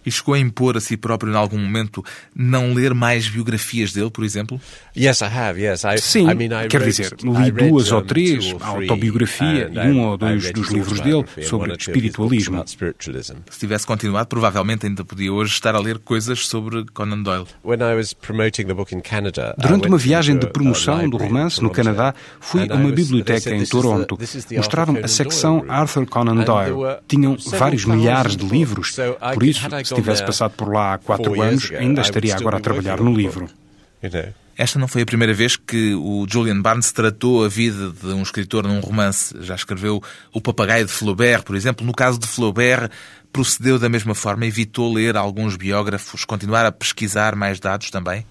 E 0.06 0.10
chegou 0.10 0.34
a 0.34 0.38
impor 0.38 0.76
a 0.76 0.80
si 0.80 0.96
próprio, 0.96 1.32
em 1.32 1.36
algum 1.36 1.58
momento, 1.58 2.04
não 2.34 2.72
ler 2.72 2.94
mais 2.94 3.28
biografias 3.28 3.92
dele, 3.92 4.10
por 4.10 4.24
exemplo? 4.24 4.60
Yes, 4.96 5.20
I 5.20 5.24
have. 5.24 5.60
Yes, 5.60 5.84
I. 5.84 5.98
Sim, 5.98 6.30
I 6.30 6.34
mean, 6.34 6.46
I 6.64 6.68
quer 6.68 6.78
wrote- 6.80 6.84
dizer, 6.86 7.16
li 7.22 7.50
read, 7.50 7.68
duas 7.68 7.92
ou 7.92 8.02
três, 8.02 8.46
two 8.46 8.56
or 8.56 8.62
a 8.62 8.72
three, 8.74 8.88
autobiografia 8.88 9.70
e 9.72 9.78
um 9.90 10.00
ou 10.06 10.16
dois 10.16 10.44
read 10.44 10.52
dos 10.60 10.68
livros 10.70 11.00
dele 11.00 11.24
sobre 11.42 11.72
espiritualismo. 11.74 12.64
Se 13.50 13.58
tivesse 13.58 13.86
continuado, 13.86 14.28
provavelmente 14.28 14.86
ainda 14.86 15.04
podia 15.04 15.32
hoje 15.32 15.52
estar 15.52 15.74
a 15.74 15.80
ler 15.80 15.98
coisas 15.98 16.46
sobre 16.46 16.84
Conan 16.92 17.22
Doyle. 17.22 17.46
When 17.64 17.80
I 17.80 17.94
was 17.96 18.12
promoting 18.14 18.64
the 18.66 18.74
book 18.74 18.94
in 18.94 19.00
Canada, 19.00 19.54
I 19.58 19.62
Durante 19.62 19.88
uma 19.88 19.98
viagem 19.98 20.36
a- 20.36 20.38
de 20.38 20.46
promoção 20.46 21.08
do 21.08 21.16
romance 21.16 21.62
no 21.62 21.70
Canadá, 21.70 22.14
fui 22.40 22.66
a 22.68 22.74
uma 22.74 22.90
biblioteca 22.92 23.50
em 23.50 23.58
"This 23.58 23.62
is 23.62 23.68
the- 23.68 23.76
Toronto. 23.76 24.18
Mostraram-me 24.56 24.98
a 24.98 25.02
Arthur 25.02 25.14
secção 25.14 25.60
Conan 25.60 25.66
Doyle 25.66 25.80
Arthur 25.80 26.06
Conan 26.06 26.32
room." 26.32 26.40
And 26.40 26.44
there 26.44 26.70
Doyle. 26.74 26.96
Tinham 27.08 27.38
several 27.38 27.58
vários 27.60 27.84
milhares 27.84 28.36
de 28.36 28.46
livros. 28.46 28.96
Por 29.34 29.42
isso, 29.44 29.60
tivesse 30.02 30.24
passado 30.24 30.52
por 30.52 30.72
lá 30.72 30.94
há 30.94 30.98
quatro 30.98 31.40
anos, 31.40 31.70
ainda 31.72 32.02
estaria 32.02 32.34
agora 32.36 32.58
a 32.58 32.60
trabalhar 32.60 33.00
no 33.00 33.14
livro. 33.14 33.48
know. 34.02 34.32
Esta 34.58 34.76
não 34.76 34.88
foi 34.88 35.02
a 35.02 35.06
primeira 35.06 35.32
vez 35.32 35.54
que 35.54 35.94
o 35.94 36.26
Julian 36.28 36.60
Barnes 36.60 36.90
tratou 36.90 37.44
a 37.44 37.48
vida 37.48 37.92
de 37.92 38.08
um 38.08 38.22
escritor 38.22 38.66
num 38.66 38.80
romance. 38.80 39.32
Já 39.40 39.54
escreveu 39.54 40.02
O 40.32 40.40
Papagaio 40.40 40.84
de 40.84 40.90
Flaubert, 40.90 41.44
por 41.44 41.54
exemplo. 41.54 41.86
No 41.86 41.94
caso 41.94 42.18
de 42.18 42.26
Flaubert, 42.26 42.90
procedeu 43.32 43.78
da 43.78 43.88
mesma 43.88 44.16
forma, 44.16 44.44
evitou 44.46 44.92
ler 44.92 45.16
alguns 45.16 45.54
biógrafos, 45.54 46.24
continuar 46.24 46.66
a 46.66 46.72
pesquisar 46.72 47.36
mais 47.36 47.60
dados 47.60 47.88
também? 47.88 48.26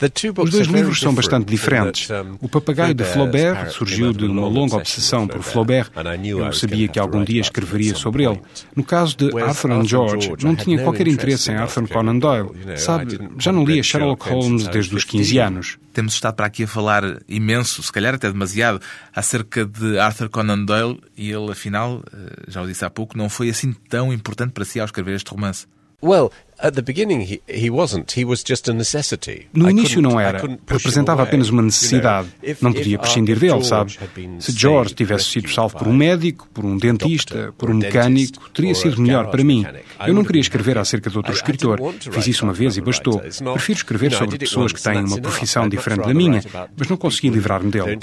The 0.00 0.08
two 0.08 0.32
Os 0.38 0.50
dois 0.50 0.66
livros 0.66 0.98
são 0.98 1.14
bastante 1.14 1.44
different, 1.44 1.92
diferentes. 1.92 2.38
O 2.40 2.48
Papagaio 2.48 2.94
de 2.94 3.04
Flaubert 3.04 3.70
surgiu 3.70 4.14
de 4.14 4.24
uma 4.24 4.48
long 4.48 4.60
longa 4.60 4.76
obsession 4.76 5.00
obsessão 5.00 5.28
por 5.28 5.42
Flaubert. 5.42 5.90
Eu 6.24 6.52
sabia 6.54 6.88
que 6.88 6.98
algum 6.98 7.22
dia 7.22 7.40
escreveria 7.40 7.94
sobre 7.94 8.24
ele. 8.24 8.40
No 8.74 8.82
caso 8.82 9.14
de 9.16 9.38
Arthur 9.38 9.72
and 9.72 9.84
George, 9.84 10.32
não 10.42 10.56
tinha 10.56 10.82
qualquer 10.82 11.06
interesse 11.06 11.50
em 11.50 11.56
Arthur 11.56 11.86
Conan 11.86 12.18
Doyle. 12.18 12.50
Sabe, 12.76 13.18
já 13.38 13.52
não 13.52 13.62
lia 13.64 13.82
Sherlock 13.82 14.26
Holmes 14.28 14.66
desde 14.68 14.94
os 14.96 15.04
15 15.04 15.24
15. 15.24 15.38
anos. 15.38 15.78
Temos 15.92 16.14
estado 16.14 16.34
para 16.34 16.46
aqui 16.46 16.64
a 16.64 16.68
falar 16.68 17.02
imenso, 17.28 17.82
se 17.82 17.92
calhar 17.92 18.14
até 18.14 18.30
demasiado, 18.30 18.80
acerca 19.14 19.66
de 19.66 19.98
Arthur 19.98 20.30
Conan 20.30 20.64
Doyle 20.64 21.00
e 21.16 21.30
ele, 21.30 21.50
afinal, 21.50 22.02
eh, 22.12 22.44
já 22.48 22.62
o 22.62 22.66
disse 22.66 22.84
há 22.84 22.90
pouco, 22.90 23.18
não 23.18 23.28
foi 23.28 23.50
assim 23.50 23.72
tão 23.88 24.12
importante 24.12 24.52
para 24.52 24.64
si 24.64 24.78
ao 24.78 24.86
escrever 24.86 25.16
este 25.16 25.30
romance. 25.30 25.66
Well, 26.02 26.30
At 26.62 26.74
the 26.74 26.82
beginning, 26.82 27.22
he, 27.22 27.40
he 27.48 27.70
wasn't. 27.70 28.12
He 28.12 28.22
was 28.22 28.44
just 28.46 28.68
a 28.68 28.74
necessity. 28.74 29.48
No 29.54 29.70
início 29.70 30.02
não 30.02 30.20
era. 30.20 30.42
Representava 30.66 31.22
apenas 31.22 31.48
uma 31.48 31.62
necessidade. 31.62 32.28
Não 32.60 32.72
podia 32.72 32.98
prescindir 32.98 33.38
dele, 33.38 33.64
sabe? 33.64 33.98
Se 34.38 34.52
George 34.52 34.94
tivesse 34.94 35.24
sido 35.24 35.50
salvo 35.50 35.78
por 35.78 35.88
um 35.88 35.94
médico, 35.94 36.46
por 36.52 36.66
um 36.66 36.76
dentista, 36.76 37.54
por 37.56 37.70
um 37.70 37.74
mecânico, 37.74 38.50
teria 38.50 38.74
sido 38.74 39.00
melhor 39.00 39.30
para 39.30 39.42
mim. 39.42 39.64
Eu 40.06 40.12
não 40.12 40.22
queria 40.22 40.42
escrever 40.42 40.76
acerca 40.76 41.08
de 41.08 41.16
outro 41.16 41.32
escritor. 41.32 41.80
Fiz 42.12 42.26
isso 42.26 42.44
uma 42.44 42.52
vez 42.52 42.76
e 42.76 42.82
bastou. 42.82 43.18
Prefiro 43.18 43.78
escrever 43.78 44.12
sobre 44.12 44.36
pessoas 44.36 44.72
que 44.72 44.82
têm 44.82 45.02
uma 45.02 45.18
profissão 45.18 45.66
diferente 45.66 46.06
da 46.06 46.14
minha, 46.14 46.42
mas 46.76 46.88
não 46.88 46.96
consegui 46.98 47.30
livrar-me 47.30 47.70
dele. 47.70 47.98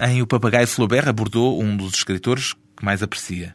Em 0.00 0.22
O 0.22 0.26
Papagaio 0.26 0.66
Flaubert 0.66 1.08
abordou 1.08 1.62
um 1.62 1.76
dos 1.76 1.94
escritores 1.94 2.52
que 2.76 2.84
mais 2.84 3.00
aprecia. 3.00 3.54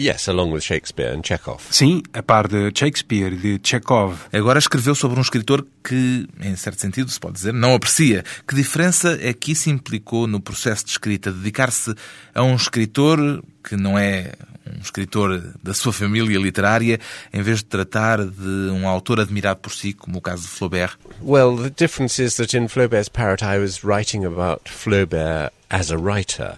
Yes, 0.00 0.28
along 0.28 0.52
with 0.52 0.62
Shakespeare 0.62 1.14
and 1.14 1.20
Chekhov. 1.22 1.62
Sim, 1.70 2.02
a 2.14 2.22
par 2.22 2.48
de 2.48 2.72
Shakespeare 2.74 3.34
e 3.34 3.58
de 3.58 3.60
Chekhov. 3.62 4.16
Agora 4.32 4.58
escreveu 4.58 4.94
sobre 4.94 5.18
um 5.18 5.20
escritor 5.20 5.66
que, 5.84 6.26
em 6.40 6.56
certo 6.56 6.80
sentido, 6.80 7.10
se 7.10 7.20
pode 7.20 7.34
dizer, 7.34 7.52
não 7.52 7.74
aprecia. 7.74 8.24
Que 8.48 8.54
diferença 8.54 9.18
é 9.20 9.34
que 9.34 9.52
isso 9.52 9.68
implicou 9.68 10.26
no 10.26 10.40
processo 10.40 10.86
de 10.86 10.92
escrita? 10.92 11.30
Dedicar-se 11.30 11.94
a 12.34 12.42
um 12.42 12.56
escritor 12.56 13.44
que 13.62 13.76
não 13.76 13.98
é 13.98 14.32
um 14.74 14.80
escritor 14.80 15.52
da 15.62 15.74
sua 15.74 15.92
família 15.92 16.38
literária, 16.38 16.98
em 17.30 17.42
vez 17.42 17.58
de 17.58 17.64
tratar 17.64 18.24
de 18.24 18.70
um 18.70 18.88
autor 18.88 19.20
admirado 19.20 19.60
por 19.60 19.72
si, 19.72 19.92
como 19.92 20.16
o 20.16 20.22
caso 20.22 20.44
de 20.44 20.48
Flaubert? 20.48 20.96
Well, 21.20 21.58
the 21.58 21.68
difference 21.68 22.22
is 22.22 22.36
that 22.36 22.56
in 22.56 22.68
Flaubert's 22.68 23.10
Parrot 23.10 23.44
I 23.44 23.58
was 23.58 23.84
writing 23.84 24.24
about 24.24 24.62
Flaubert 24.64 25.52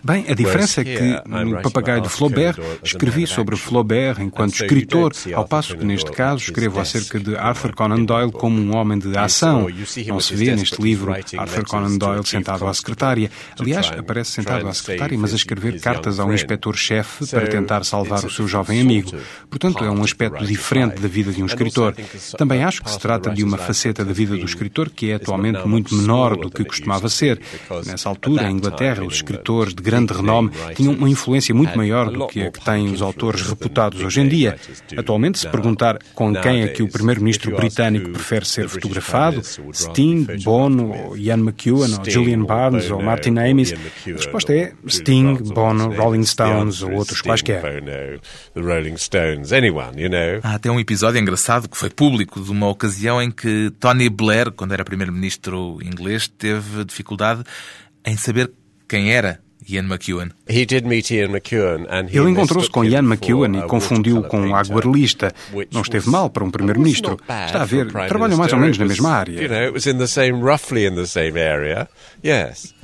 Bem, 0.02 0.25
a 0.26 0.33
diferença 0.33 0.81
é 0.81 0.85
que 0.85 1.28
no 1.28 1.61
Papagaio 1.61 2.00
de 2.00 2.09
Flaubert 2.09 2.59
escrevi 2.83 3.26
sobre 3.26 3.57
Flaubert 3.57 4.19
enquanto 4.19 4.54
escritor, 4.54 5.12
ao 5.35 5.47
passo 5.47 5.76
que 5.76 5.85
neste 5.85 6.11
caso 6.11 6.45
escrevo 6.45 6.81
acerca 6.81 7.21
de 7.21 7.37
Arthur 7.37 7.75
Conan 7.75 8.04
Doyle 8.04 8.33
como 8.33 8.59
um 8.59 8.75
homem 8.75 8.99
de 8.99 9.14
ação. 9.19 9.66
Não 10.07 10.19
se 10.19 10.35
vê 10.35 10.57
neste 10.57 10.81
livro 10.81 11.12
Arthur 11.12 11.66
Conan 11.66 11.99
Doyle 11.99 12.26
sentado 12.26 12.66
à 12.66 12.73
secretária. 12.73 13.31
Aliás, 13.61 13.92
aparece 13.92 14.31
sentado 14.31 14.66
à 14.66 14.73
secretária, 14.73 15.19
mas 15.19 15.35
a 15.35 15.37
escrever 15.37 15.78
cartas 15.78 16.19
ao 16.19 16.33
inspetor-chefe 16.33 17.26
para 17.26 17.47
tentar 17.47 17.85
salvar 17.85 18.25
o 18.25 18.31
seu 18.31 18.49
jovem 18.49 18.81
amigo. 18.81 19.12
Portanto, 19.50 19.85
é 19.85 19.90
um 19.90 20.02
aspecto 20.02 20.42
diferente 20.47 21.02
da 21.02 21.09
vida 21.09 21.31
de 21.33 21.42
um 21.42 21.47
escritor. 21.47 21.95
Também 22.38 22.64
acho 22.64 22.83
que 22.83 22.90
se 22.90 22.99
trata 22.99 23.28
de 23.28 23.45
uma 23.45 23.59
faceta 23.59 24.07
da 24.07 24.12
vida 24.14 24.35
do 24.38 24.45
escritor 24.47 24.88
que 24.88 25.11
é 25.11 25.16
atualmente 25.16 25.69
muito 25.69 25.95
menor 25.95 26.35
do 26.35 26.50
que 26.50 26.64
costumava 26.64 27.11
ser. 27.11 27.38
Nessa 27.85 28.09
altura, 28.09 28.50
em 28.50 28.57
Inglaterra, 28.57 29.01
os 29.02 29.14
escritores 29.14 29.75
de 29.75 29.82
grande 29.82 30.12
renome 30.12 30.50
tinham 30.75 30.94
uma 30.94 31.09
influência 31.09 31.54
muito 31.54 31.76
maior 31.76 32.11
do 32.11 32.26
que 32.26 32.42
a 32.42 32.50
que 32.50 32.64
têm 32.64 32.92
os 32.92 33.02
autores 33.02 33.42
reputados 33.42 34.02
hoje 34.02 34.21
em 34.21 34.28
dia. 34.28 34.56
Atualmente, 34.97 35.38
se 35.38 35.49
perguntar 35.49 35.99
com 36.14 36.35
quem 36.35 36.62
é 36.62 36.68
que 36.68 36.82
o 36.82 36.88
primeiro-ministro 36.88 37.54
britânico 37.56 38.11
prefere 38.11 38.44
ser 38.44 38.68
fotografado, 38.68 39.42
Sting, 39.73 40.26
Bono, 40.44 41.16
Ian 41.16 41.38
McEwan, 41.38 41.99
ou 41.99 42.11
Julian 42.11 42.44
Barnes, 42.44 42.90
ou 42.90 43.02
Martin 43.02 43.38
Amis, 43.38 43.73
a 43.73 44.11
resposta 44.11 44.52
é 44.52 44.73
Sting, 44.87 45.35
Bono, 45.54 45.94
Rolling 45.94 46.25
Stones 46.25 46.82
ou 46.82 46.92
outros 46.92 47.21
quaisquer. 47.21 47.62
Há 50.42 50.54
até 50.54 50.71
um 50.71 50.80
episódio 50.80 51.21
engraçado 51.21 51.68
que 51.68 51.76
foi 51.76 51.90
público 51.90 52.40
de 52.40 52.50
uma 52.50 52.68
ocasião 52.68 53.21
em 53.23 53.30
que 53.30 53.73
Tony 53.78 54.09
Blair, 54.09 54.50
quando 54.50 54.73
era 54.73 54.85
primeiro-ministro 54.85 55.78
inglês, 55.82 56.28
teve 56.28 56.85
dificuldade 56.85 57.42
em 58.04 58.16
saber 58.16 58.50
quem 58.93 59.11
era 59.11 59.41
Ian 59.67 59.85
McEwan. 59.85 60.29
Ele 62.11 62.31
encontrou-se 62.31 62.69
com 62.69 62.85
Ian 62.85 62.99
McEwan 62.99 63.57
e 63.57 63.63
confundiu-o 63.63 64.23
com 64.25 64.39
um 64.39 64.55
aguarelista. 64.55 65.33
Não 65.73 65.81
esteve 65.81 66.11
mal 66.11 66.29
para 66.29 66.45
um 66.45 66.51
primeiro-ministro. 66.51 67.17
Está 67.47 67.63
a 67.63 67.65
ver, 67.65 67.91
trabalham 67.91 68.37
mais 68.37 68.53
ou 68.53 68.59
menos 68.59 68.77
na 68.77 68.85
mesma 68.85 69.11
área. 69.13 69.41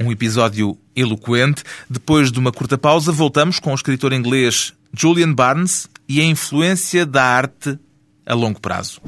Um 0.00 0.10
episódio 0.10 0.78
eloquente. 0.96 1.62
Depois 1.90 2.32
de 2.32 2.38
uma 2.38 2.52
curta 2.52 2.78
pausa, 2.78 3.12
voltamos 3.12 3.58
com 3.58 3.72
o 3.72 3.74
escritor 3.74 4.14
inglês 4.14 4.72
Julian 4.96 5.34
Barnes 5.34 5.86
e 6.08 6.22
a 6.22 6.24
influência 6.24 7.04
da 7.04 7.22
arte 7.22 7.78
a 8.24 8.32
longo 8.32 8.58
prazo. 8.62 9.02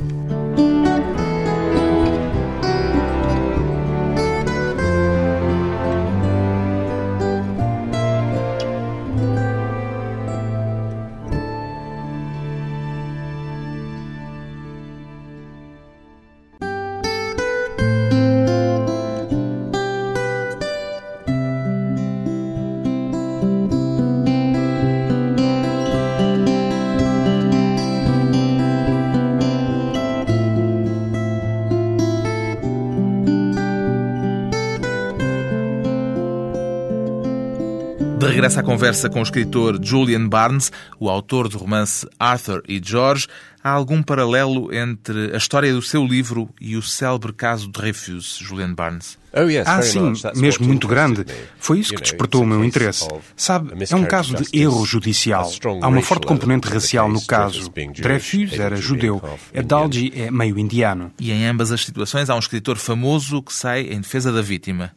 Regressa 38.41 38.61
à 38.61 38.63
conversa 38.63 39.11
com 39.11 39.21
o 39.21 39.23
escritor 39.23 39.79
Julian 39.83 40.27
Barnes, 40.27 40.73
o 40.99 41.11
autor 41.11 41.47
do 41.47 41.59
romance 41.59 42.09
Arthur 42.19 42.63
e 42.67 42.81
George. 42.83 43.29
Há 43.63 43.71
algum 43.71 44.03
paralelo 44.03 44.73
entre 44.75 45.35
a 45.35 45.37
história 45.37 45.73
do 45.73 45.83
seu 45.83 46.07
livro 46.07 46.49
e 46.61 46.77
o 46.77 46.83
célebre 46.83 47.33
caso 47.33 47.67
de 47.67 47.73
Dreyfus, 47.73 48.39
Julian 48.41 48.73
Barnes? 48.73 49.19
Oh, 49.33 49.47
ah, 49.65 49.81
sim, 49.81 50.13
mesmo 50.35 50.67
muito 50.67 50.89
grande. 50.89 51.25
Foi 51.59 51.79
isso 51.79 51.95
que 51.95 52.03
despertou 52.03 52.43
o 52.43 52.47
meu 52.47 52.65
interesse. 52.65 53.07
Sabe, 53.37 53.73
é 53.89 53.95
um 53.95 54.05
caso 54.05 54.35
de 54.35 54.59
erro 54.59 54.85
judicial. 54.85 55.49
Há 55.81 55.87
uma 55.87 56.03
forte 56.03 56.27
componente 56.27 56.69
racial 56.69 57.09
no 57.09 57.25
caso. 57.25 57.71
Dreyfus 58.01 58.59
era 58.59 58.75
judeu, 58.77 59.23
Adalji 59.57 60.13
é 60.17 60.31
meio 60.31 60.59
indiano. 60.59 61.13
E 61.19 61.31
em 61.31 61.47
ambas 61.47 61.71
as 61.71 61.85
situações 61.85 62.29
há 62.29 62.35
um 62.35 62.41
escritor 62.41 62.77
famoso 62.77 63.41
que 63.43 63.53
sai 63.53 63.83
em 63.83 64.01
defesa 64.01 64.33
da 64.33 64.43
vítima. 64.43 64.91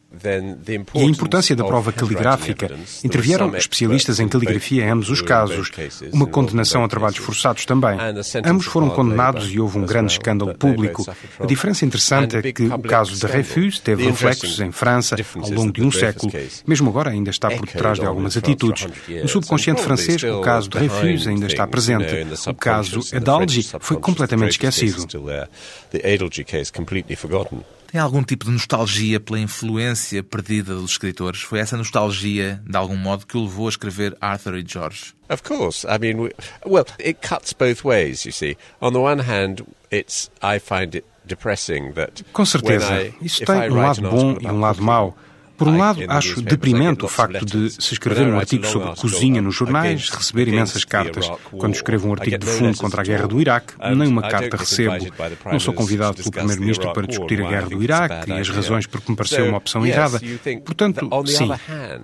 E 0.94 1.00
a 1.00 1.04
importância 1.04 1.54
da 1.54 1.64
prova 1.64 1.92
caligráfica. 1.92 2.70
Intervieram 3.04 3.56
especialistas 3.56 4.18
em 4.18 4.28
caligrafia 4.28 4.84
em 4.84 4.90
ambos 4.90 5.10
os 5.10 5.22
casos. 5.22 5.70
Uma 6.12 6.26
condenação 6.26 6.82
a 6.82 6.88
trabalhos 6.88 7.18
forçados 7.18 7.64
também. 7.64 7.96
Ambos 8.54 8.66
foram 8.66 8.90
condenados 8.90 9.52
e 9.52 9.58
houve 9.58 9.78
um 9.78 9.84
grande 9.84 10.12
escândalo 10.12 10.54
público. 10.54 11.04
A 11.40 11.44
diferença 11.44 11.84
interessante 11.84 12.36
é 12.36 12.52
que 12.52 12.62
o 12.64 12.78
caso 12.80 13.14
de 13.14 13.20
Dreyfus 13.20 13.80
teve 13.80 14.04
reflexos 14.04 14.60
em 14.60 14.70
França 14.70 15.16
ao 15.36 15.50
longo 15.50 15.72
de 15.72 15.82
um 15.82 15.90
século. 15.90 16.32
Mesmo 16.66 16.88
agora 16.88 17.10
ainda 17.10 17.30
está 17.30 17.50
por 17.50 17.66
detrás 17.66 17.98
de 17.98 18.06
algumas 18.06 18.36
atitudes. 18.36 18.86
No 19.08 19.28
subconsciente 19.28 19.82
francês, 19.82 20.22
o 20.22 20.40
caso 20.40 20.68
de 20.68 20.78
Dreyfus 20.78 21.26
ainda 21.26 21.46
está 21.46 21.66
presente. 21.66 22.14
O 22.48 22.54
caso 22.54 23.00
Adalji 23.14 23.68
foi 23.80 23.96
completamente 23.96 24.52
esquecido. 24.52 25.04
Tem 27.94 28.00
algum 28.00 28.24
tipo 28.24 28.44
de 28.44 28.50
nostalgia 28.50 29.20
pela 29.20 29.38
influência 29.38 30.20
perdida 30.20 30.74
dos 30.74 30.90
escritores? 30.90 31.42
Foi 31.42 31.60
essa 31.60 31.76
nostalgia, 31.76 32.60
de 32.68 32.76
algum 32.76 32.96
modo, 32.96 33.24
que 33.24 33.36
o 33.36 33.44
levou 33.44 33.66
a 33.66 33.68
escrever 33.68 34.16
Arthur 34.20 34.56
e 34.56 34.64
George? 34.66 35.14
Of 35.28 35.44
course. 35.44 35.86
I 35.86 35.96
mean, 36.00 36.28
well, 36.66 36.84
it 36.98 37.20
cuts 37.24 37.52
both 37.52 37.84
ways, 37.84 38.24
you 38.24 38.32
see. 38.32 38.56
On 38.80 38.90
the 38.90 38.98
one 38.98 39.22
hand, 39.22 39.62
it's 39.92 40.28
I 40.42 40.58
find 40.58 40.96
it 40.96 41.04
depressing 41.24 41.92
that 41.92 42.24
Com 42.32 42.44
certeza. 42.44 43.14
Isso 43.22 43.44
tem 43.44 43.70
um 43.70 43.76
lado 43.76 44.02
bom 44.02 44.38
e 44.40 44.46
um 44.48 44.58
lado 44.58 44.82
mau. 44.82 45.16
Por 45.56 45.68
um 45.68 45.78
lado, 45.78 46.00
acho 46.08 46.42
deprimente 46.42 47.04
o 47.04 47.08
facto 47.08 47.44
de 47.44 47.70
se 47.70 47.94
escrever 47.94 48.26
um 48.26 48.38
artigo 48.38 48.66
sobre 48.66 48.94
cozinha 48.96 49.40
nos 49.40 49.54
jornais, 49.54 50.08
receber 50.08 50.48
imensas 50.48 50.84
cartas. 50.84 51.30
Quando 51.50 51.74
escrevo 51.74 52.08
um 52.08 52.12
artigo 52.12 52.38
de 52.38 52.46
fundo 52.46 52.76
contra 52.78 53.02
a 53.02 53.04
guerra 53.04 53.26
do 53.26 53.40
Iraque, 53.40 53.74
nem 53.96 54.08
uma 54.08 54.22
carta 54.22 54.56
recebo. 54.56 55.06
Não 55.50 55.60
sou 55.60 55.72
convidado 55.74 56.16
pelo 56.16 56.30
Primeiro-Ministro 56.30 56.92
para 56.92 57.06
discutir 57.06 57.42
a 57.42 57.48
guerra 57.48 57.68
do 57.68 57.82
Iraque 57.82 58.30
e 58.30 58.32
as 58.32 58.48
razões 58.48 58.86
por 58.86 59.00
que 59.00 59.10
me 59.10 59.16
pareceu 59.16 59.46
uma 59.46 59.58
opção 59.58 59.86
errada. 59.86 60.20
Portanto, 60.64 61.08
sim. 61.26 61.48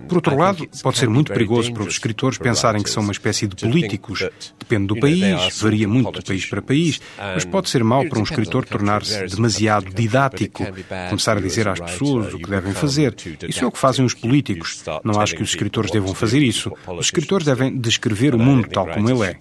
Por 0.07 0.17
outro 0.17 0.37
lado, 0.37 0.67
pode 0.81 0.97
ser 0.97 1.09
muito 1.09 1.33
perigoso 1.33 1.73
para 1.73 1.83
os 1.83 1.93
escritores 1.93 2.37
pensarem 2.37 2.81
que 2.81 2.89
são 2.89 3.03
uma 3.03 3.11
espécie 3.11 3.47
de 3.47 3.55
políticos. 3.55 4.27
Depende 4.59 4.87
do 4.87 4.99
país, 4.99 5.59
varia 5.59 5.87
muito 5.87 6.19
de 6.19 6.25
país 6.25 6.45
para 6.45 6.61
país, 6.61 7.01
mas 7.17 7.45
pode 7.45 7.69
ser 7.69 7.83
mau 7.83 8.05
para 8.05 8.19
um 8.19 8.23
escritor 8.23 8.65
tornar-se 8.65 9.25
demasiado 9.27 9.93
didático, 9.93 10.65
começar 11.09 11.37
a 11.37 11.41
dizer 11.41 11.67
às 11.67 11.79
pessoas 11.79 12.33
o 12.33 12.37
que 12.37 12.49
devem 12.49 12.73
fazer. 12.73 13.15
Isso 13.47 13.63
é 13.63 13.67
o 13.67 13.71
que 13.71 13.77
fazem 13.77 14.05
os 14.05 14.13
políticos. 14.13 14.83
Não 15.03 15.19
acho 15.19 15.35
que 15.35 15.43
os 15.43 15.49
escritores 15.49 15.91
devam 15.91 16.13
fazer 16.13 16.41
isso. 16.41 16.71
Os 16.87 17.05
escritores 17.07 17.45
devem 17.45 17.77
descrever 17.77 18.35
o 18.35 18.39
mundo 18.39 18.67
tal 18.69 18.87
como 18.87 19.09
ele 19.09 19.23
é. 19.23 19.33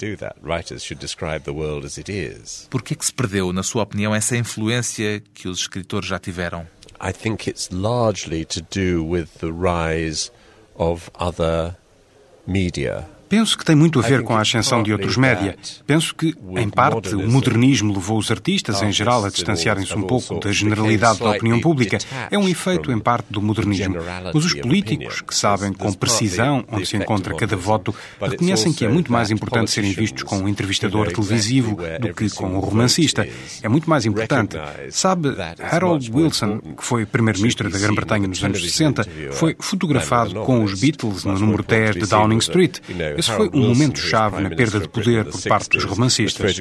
Por 2.69 2.83
que 2.83 2.95
é 2.95 2.97
que 2.97 3.05
se 3.05 3.13
perdeu, 3.13 3.53
na 3.53 3.63
sua 3.63 3.83
opinião, 3.83 4.15
essa 4.15 4.37
influência 4.37 5.23
que 5.35 5.49
os 5.49 5.61
escritores 5.61 6.09
já 6.09 6.19
tiveram? 6.19 6.67
I 7.03 7.13
think 7.13 7.49
it's 7.49 7.71
largely 7.73 8.45
to 8.45 8.61
do 8.61 9.03
with 9.05 9.29
the 9.41 9.51
rise 9.51 10.31
of 10.75 11.11
other 11.19 11.75
media 12.47 13.07
Penso 13.31 13.57
que 13.57 13.65
tem 13.65 13.77
muito 13.77 14.01
a 14.01 14.03
ver 14.03 14.25
com 14.25 14.37
a 14.37 14.41
ascensão 14.41 14.83
de 14.83 14.93
outros 14.93 15.17
média. 15.17 15.57
Penso 15.87 16.13
que, 16.13 16.35
em 16.57 16.69
parte, 16.69 17.15
o 17.15 17.31
modernismo 17.31 17.95
levou 17.95 18.19
os 18.19 18.29
artistas, 18.29 18.83
em 18.83 18.91
geral, 18.91 19.25
a 19.25 19.31
distanciarem-se 19.31 19.97
um 19.97 20.03
pouco 20.03 20.41
da 20.41 20.51
generalidade 20.51 21.21
da 21.21 21.31
opinião 21.31 21.61
pública. 21.61 21.99
É 22.29 22.37
um 22.37 22.49
efeito, 22.49 22.91
em 22.91 22.99
parte, 22.99 23.27
do 23.31 23.41
modernismo. 23.41 23.95
Mas 24.35 24.45
os 24.45 24.55
políticos, 24.55 25.21
que 25.21 25.33
sabem 25.33 25.73
com 25.73 25.93
precisão 25.93 26.65
onde 26.73 26.87
se 26.87 26.97
encontra 26.97 27.33
cada 27.37 27.57
voto, 27.57 27.95
reconhecem 28.21 28.73
que 28.73 28.85
é 28.85 28.89
muito 28.89 29.13
mais 29.13 29.31
importante 29.31 29.71
serem 29.71 29.93
vistos 29.93 30.25
com 30.25 30.39
um 30.39 30.49
entrevistador 30.49 31.13
televisivo 31.13 31.79
do 32.01 32.13
que 32.13 32.29
com 32.31 32.49
um 32.49 32.59
romancista. 32.59 33.29
É 33.63 33.69
muito 33.69 33.89
mais 33.89 34.05
importante. 34.05 34.57
Sabe, 34.91 35.29
Harold 35.71 36.11
Wilson, 36.13 36.59
que 36.59 36.85
foi 36.85 37.07
primeiro-ministro 37.07 37.71
da 37.71 37.79
Grã-Bretanha 37.79 38.27
nos 38.27 38.43
anos 38.43 38.61
60, 38.61 39.07
foi 39.31 39.55
fotografado 39.57 40.35
com 40.41 40.65
os 40.65 40.81
Beatles 40.81 41.25
no 41.25 41.39
número 41.39 41.63
10 41.63 41.95
de 41.95 42.07
Downing 42.07 42.39
Street. 42.39 42.81
Esse 43.21 43.33
foi 43.33 43.51
um 43.53 43.69
momento-chave 43.69 44.43
na 44.43 44.51
perda 44.51 44.81
de 44.81 44.89
poder 44.89 45.25
por 45.27 45.43
parte 45.43 45.71
dos 45.71 45.85
romancistas. 45.85 46.59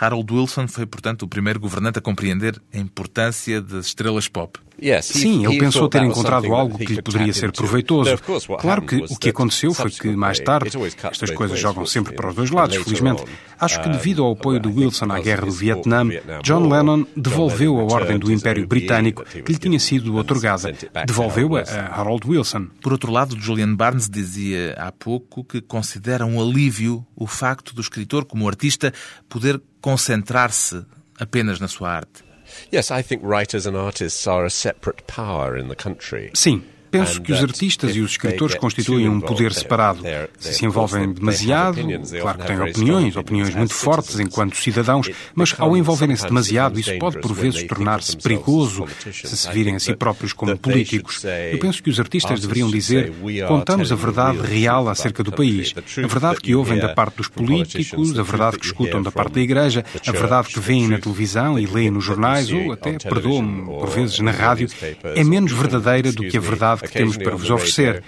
Harold 0.00 0.32
Wilson 0.32 0.68
foi, 0.68 0.86
portanto, 0.86 1.22
o 1.22 1.28
primeiro 1.28 1.60
governante 1.60 1.98
a 1.98 2.02
compreender 2.02 2.60
a 2.72 2.78
importância 2.78 3.60
das 3.60 3.86
estrelas 3.86 4.28
pop. 4.28 4.58
Sim, 5.02 5.46
ele 5.46 5.58
pensou 5.58 5.88
ter 5.88 6.02
encontrado 6.02 6.52
algo 6.54 6.78
que 6.78 6.94
lhe 6.94 7.02
poderia 7.02 7.32
ser 7.32 7.52
proveitoso. 7.52 8.16
Claro 8.60 8.82
que 8.82 8.96
o 8.96 9.16
que 9.16 9.30
aconteceu 9.30 9.72
foi 9.72 9.90
que, 9.90 10.08
mais 10.16 10.40
tarde, 10.40 10.70
estas 11.10 11.30
coisas 11.30 11.58
jogam 11.58 11.86
sempre 11.86 12.14
para 12.14 12.28
os 12.28 12.34
dois 12.34 12.50
lados, 12.50 12.76
felizmente. 12.76 13.24
Acho 13.58 13.82
que, 13.82 13.88
devido 13.88 14.24
ao 14.24 14.32
apoio 14.32 14.60
do 14.60 14.74
Wilson 14.74 15.10
à 15.10 15.20
guerra 15.20 15.46
do 15.46 15.52
Vietnã, 15.52 16.04
John 16.42 16.68
Lennon 16.68 17.04
devolveu 17.16 17.78
a 17.78 17.84
ordem 17.84 18.18
do 18.18 18.32
Império 18.32 18.66
Britânico 18.66 19.24
que 19.24 19.52
lhe 19.52 19.58
tinha 19.58 19.78
sido 19.78 20.16
otorgada. 20.16 20.72
Devolveu-a 21.06 21.62
a 21.62 22.00
Harold 22.00 22.26
Wilson. 22.28 22.68
Por 22.80 22.92
outro 22.92 23.12
lado, 23.12 23.38
Julian 23.38 23.74
Barnes 23.74 24.08
dizia 24.08 24.74
há 24.78 24.90
pouco 24.90 25.44
que 25.44 25.60
considera 25.60 26.26
um 26.26 26.40
alívio 26.40 27.06
o 27.14 27.26
facto 27.26 27.74
do 27.74 27.80
escritor, 27.80 28.24
como 28.24 28.48
artista, 28.48 28.92
poder 29.28 29.60
concentrar-se 29.80 30.84
apenas 31.18 31.60
na 31.60 31.68
sua 31.68 31.90
arte. 31.90 32.31
Yes, 32.70 32.90
I 32.90 33.02
think 33.02 33.22
writers 33.24 33.66
and 33.66 33.76
artists 33.76 34.26
are 34.26 34.44
a 34.44 34.50
separate 34.50 35.06
power 35.06 35.56
in 35.56 35.68
the 35.68 35.76
country. 35.76 36.30
Sim, 36.34 36.68
Penso 36.92 37.22
que 37.22 37.32
os 37.32 37.42
artistas 37.42 37.96
e 37.96 38.00
os 38.00 38.12
escritores 38.12 38.54
constituem 38.54 39.08
um 39.08 39.20
poder 39.20 39.52
separado. 39.52 40.02
Se 40.38 40.52
se 40.52 40.66
envolvem 40.66 41.12
demasiado, 41.12 41.80
claro 42.20 42.38
que 42.38 42.46
têm 42.46 42.60
opiniões, 42.60 43.16
opiniões 43.16 43.54
muito 43.54 43.72
fortes 43.72 44.20
enquanto 44.20 44.56
cidadãos, 44.56 45.08
mas 45.34 45.54
ao 45.58 45.76
envolverem-se 45.76 46.24
demasiado, 46.24 46.78
isso 46.78 46.96
pode 46.98 47.18
por 47.18 47.32
vezes 47.32 47.64
tornar-se 47.64 48.16
perigoso 48.16 48.86
se 49.10 49.36
se 49.36 49.50
virem 49.50 49.76
a 49.76 49.80
si 49.80 49.96
próprios 49.96 50.34
como 50.34 50.56
políticos. 50.56 51.24
Eu 51.50 51.58
penso 51.58 51.82
que 51.82 51.88
os 51.88 51.98
artistas 51.98 52.40
deveriam 52.40 52.70
dizer: 52.70 53.12
contamos 53.48 53.90
a 53.90 53.96
verdade 53.96 54.38
real 54.38 54.88
acerca 54.88 55.24
do 55.24 55.32
país, 55.32 55.74
a 55.96 56.06
verdade 56.06 56.40
que 56.40 56.54
ouvem 56.54 56.78
da 56.78 56.90
parte 56.90 57.16
dos 57.16 57.28
políticos, 57.28 58.18
a 58.18 58.22
verdade 58.22 58.58
que 58.58 58.66
escutam 58.66 59.02
da 59.02 59.10
parte 59.10 59.32
da 59.32 59.40
Igreja, 59.40 59.84
a 60.06 60.12
verdade 60.12 60.48
que 60.48 60.60
veem 60.60 60.88
na 60.88 60.98
televisão 60.98 61.58
e 61.58 61.66
leem 61.66 61.90
nos 61.90 62.04
jornais 62.04 62.52
ou 62.52 62.72
até, 62.72 62.98
perdoam-me, 62.98 63.64
por 63.64 63.88
vezes 63.88 64.18
na 64.20 64.30
rádio, 64.30 64.68
é 65.02 65.24
menos 65.24 65.52
verdadeira 65.52 66.12
do 66.12 66.28
que 66.28 66.36
a 66.36 66.40
verdade 66.40 66.81
que 66.88 66.98
temos 66.98 67.16
para 67.16 67.36
vos 67.36 67.50
oferecer. 67.50 68.02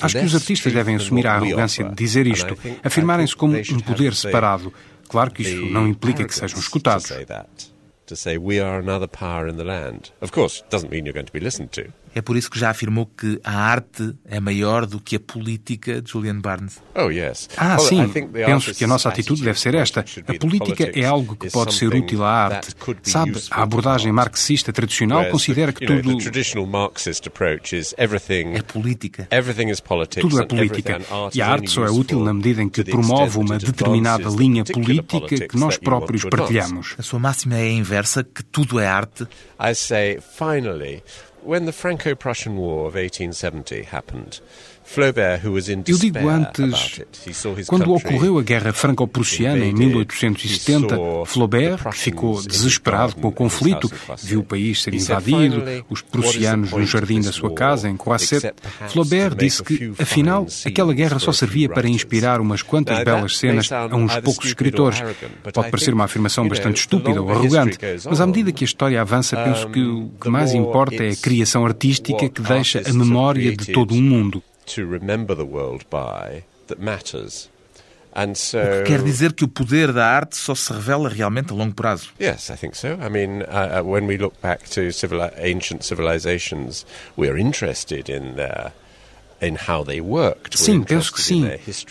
Acho 0.00 0.18
que 0.18 0.24
os 0.24 0.34
artistas 0.34 0.72
devem 0.72 0.96
assumir 0.96 1.26
a 1.26 1.34
arrogância 1.34 1.84
de 1.84 1.94
dizer 1.94 2.26
isto, 2.26 2.56
afirmarem-se 2.82 3.36
como 3.36 3.56
um 3.56 3.80
poder 3.80 4.14
separado. 4.14 4.72
Claro 5.08 5.30
que 5.30 5.42
isso 5.42 5.66
não 5.66 5.86
implica 5.86 6.24
que 6.24 6.34
sejam 6.34 6.58
escutados. 6.58 7.12
To 8.06 8.16
say 8.16 8.36
we 8.36 8.60
are 8.60 8.78
another 8.78 9.08
power 9.08 9.48
in 9.48 9.56
the 9.56 9.64
land. 9.64 10.12
Of 10.20 10.30
course, 10.30 10.62
doesn't 10.68 10.90
mean 10.90 11.06
you're 11.06 11.14
going 11.14 11.24
to 11.24 11.32
be 11.32 11.40
listened 11.40 11.70
to. 11.70 11.90
É 12.14 12.22
por 12.22 12.36
isso 12.36 12.48
que 12.50 12.58
já 12.58 12.70
afirmou 12.70 13.06
que 13.06 13.40
a 13.42 13.56
arte 13.56 14.14
é 14.24 14.38
maior 14.38 14.86
do 14.86 15.00
que 15.00 15.16
a 15.16 15.20
política 15.20 16.00
de 16.00 16.10
Julian 16.10 16.40
Barnes. 16.40 16.80
Oh, 16.94 17.10
yes. 17.10 17.48
Ah, 17.56 17.76
sim. 17.78 18.08
Penso 18.08 18.72
que 18.72 18.84
a 18.84 18.86
nossa 18.86 19.08
atitude 19.08 19.42
deve 19.42 19.58
ser 19.58 19.74
esta. 19.74 20.04
A 20.26 20.34
política 20.38 20.90
é 20.94 21.04
algo 21.04 21.34
que 21.34 21.50
pode 21.50 21.74
ser 21.74 21.92
útil 21.92 22.22
à 22.22 22.30
arte. 22.30 22.68
Sabe, 23.02 23.42
a 23.50 23.62
abordagem 23.62 24.12
marxista 24.12 24.72
tradicional 24.72 25.24
considera 25.30 25.72
que 25.72 25.84
tudo... 25.84 25.98
É 28.54 28.62
política. 28.62 29.28
Tudo 30.20 30.40
é 30.40 30.46
política. 30.46 31.00
E 31.34 31.42
a 31.42 31.48
arte 31.48 31.70
só 31.70 31.84
é 31.84 31.90
útil 31.90 32.20
na 32.20 32.32
medida 32.32 32.62
em 32.62 32.68
que 32.68 32.84
promove 32.84 33.38
uma 33.38 33.58
determinada 33.58 34.28
linha 34.28 34.64
política 34.64 35.48
que 35.48 35.56
nós 35.56 35.76
próprios 35.76 36.24
partilhamos. 36.24 36.94
A 36.96 37.02
sua 37.02 37.18
máxima 37.18 37.56
é 37.56 37.62
a 37.62 37.72
inversa, 37.72 38.22
que 38.22 38.44
tudo 38.44 38.78
é 38.78 38.86
arte? 38.86 39.26
I 39.58 39.74
say, 39.74 40.18
finally, 40.20 41.02
when 41.44 41.66
the 41.66 41.72
Franco-Prussian 41.72 42.56
War 42.56 42.80
of 42.88 42.94
1870 42.94 43.82
happened, 43.84 44.40
Eu 45.86 45.98
digo 45.98 46.28
antes, 46.28 47.00
quando 47.66 47.92
ocorreu 47.92 48.38
a 48.38 48.42
Guerra 48.42 48.72
Franco-Prussiana 48.72 49.64
em 49.64 49.72
1870, 49.72 50.96
Flaubert, 51.24 51.82
que 51.90 51.98
ficou 51.98 52.40
desesperado 52.40 53.16
com 53.16 53.28
o 53.28 53.32
conflito, 53.32 53.90
viu 54.22 54.40
o 54.40 54.44
país 54.44 54.82
ser 54.82 54.94
invadido, 54.94 55.62
os 55.88 56.02
prussianos 56.02 56.70
no 56.70 56.86
jardim 56.86 57.20
da 57.20 57.32
sua 57.32 57.52
casa, 57.54 57.88
em 57.88 57.96
Croisset, 57.96 58.52
Flaubert 58.88 59.34
disse 59.34 59.62
que, 59.62 59.92
afinal, 59.98 60.46
aquela 60.64 60.92
guerra 60.92 61.18
só 61.18 61.32
servia 61.32 61.68
para 61.68 61.88
inspirar 61.88 62.40
umas 62.40 62.62
quantas 62.62 63.02
belas 63.02 63.38
cenas 63.38 63.72
a 63.72 63.86
uns 63.96 64.16
poucos 64.18 64.46
escritores. 64.46 65.02
Pode 65.42 65.70
parecer 65.70 65.94
uma 65.94 66.04
afirmação 66.04 66.46
bastante 66.46 66.80
estúpida 66.80 67.20
ou 67.20 67.30
arrogante, 67.30 67.78
mas 68.04 68.20
à 68.20 68.26
medida 68.26 68.52
que 68.52 68.64
a 68.64 68.66
história 68.66 69.00
avança, 69.00 69.36
penso 69.36 69.68
que 69.70 69.80
o 69.80 70.10
que 70.20 70.28
mais 70.28 70.52
importa 70.52 71.02
é 71.02 71.10
a 71.10 71.16
criação 71.16 71.64
artística 71.64 72.28
que 72.28 72.42
deixa 72.42 72.82
a 72.86 72.92
memória 72.92 73.56
de 73.56 73.72
todo 73.72 73.94
um 73.94 74.02
mundo 74.02 74.42
to 74.66 74.86
remember 74.86 75.34
the 75.34 75.44
world 75.44 75.84
by 75.90 76.44
that 76.66 76.78
matters. 76.78 77.48
And 78.16 78.36
so, 78.36 78.60
o 78.60 78.84
que 78.84 78.92
quer 78.92 79.02
dizer 79.02 79.32
que 79.32 79.44
o 79.44 79.48
poder 79.48 79.92
da 79.92 80.06
arte 80.06 80.36
só 80.36 80.54
se 80.54 80.72
revela 80.72 81.08
realmente 81.08 81.52
a 81.52 81.54
longo 81.56 81.74
prazo. 81.74 82.10
Yes, 82.20 82.48
I 82.48 82.56
think 82.56 82.76
so. 82.76 82.96
I 83.00 83.08
mean, 83.08 83.42
uh, 83.42 83.80
uh 83.80 83.82
when 83.82 84.06
we 84.06 84.16
look 84.16 84.40
back 84.40 84.68
to 84.70 84.92
civil 84.92 85.20
ancient 85.36 85.84
civilizations, 85.84 86.86
we 87.16 87.28
are 87.28 87.36
interested 87.36 88.08
in 88.08 88.36
their 88.36 88.72
Sim, 90.54 90.82
penso 90.82 91.12
que 91.12 91.20
sim. 91.20 91.48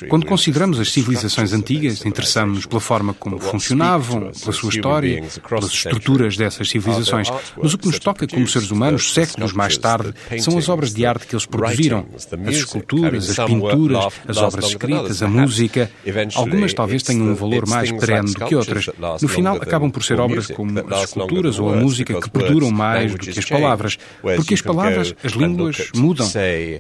Quando 0.10 0.26
consideramos 0.26 0.80
as 0.80 0.92
civilizações 0.92 1.54
antigas, 1.54 2.06
interessamos-nos 2.06 2.66
pela 2.66 2.82
forma 2.82 3.14
como 3.14 3.40
funcionavam, 3.40 4.32
pela 4.32 4.52
sua 4.54 4.70
história, 4.70 5.24
pelas 5.48 5.66
estruturas 5.72 6.38
dessas 6.38 6.70
civilizações. 6.70 7.30
Mas 7.62 7.74
o 7.74 7.78
que 7.78 7.88
nos 7.88 8.00
toca 8.00 8.28
como 8.28 8.48
seres 8.48 8.72
humanos, 8.72 9.14
séculos 9.14 9.54
mais 9.54 9.78
tarde, 9.78 10.14
são 10.40 10.58
as 10.58 10.70
obras 10.70 10.94
de 10.94 11.06
arte 11.06 11.28
que 11.28 11.36
eles 11.36 11.46
produziram. 11.46 12.06
As 12.48 12.56
esculturas, 12.56 13.38
as 13.40 13.46
pinturas, 13.46 14.14
as 14.28 14.38
obras 14.38 14.66
escritas, 14.66 15.22
a 15.22 15.28
música. 15.28 15.92
Algumas 16.36 16.74
talvez 16.74 17.04
tenham 17.04 17.28
um 17.28 17.36
valor 17.36 17.68
mais 17.68 17.92
perene 17.92 18.34
do 18.34 18.46
que 18.46 18.56
outras. 18.56 18.90
No 19.22 19.28
final, 19.28 19.58
acabam 19.58 19.92
por 19.92 20.04
ser 20.04 20.20
obras 20.20 20.48
como 20.48 20.80
as 20.94 21.10
esculturas 21.10 21.60
ou 21.60 21.74
a 21.74 21.76
música 21.76 22.20
que 22.20 22.30
perduram 22.30 22.72
mais 22.72 23.12
do 23.12 23.18
que 23.18 23.38
as 23.38 23.46
palavras. 23.46 23.98
Porque 24.22 24.54
as 24.54 24.62
palavras, 24.62 25.14
as 25.24 25.34
línguas 25.34 25.92
mudam. 25.96 26.30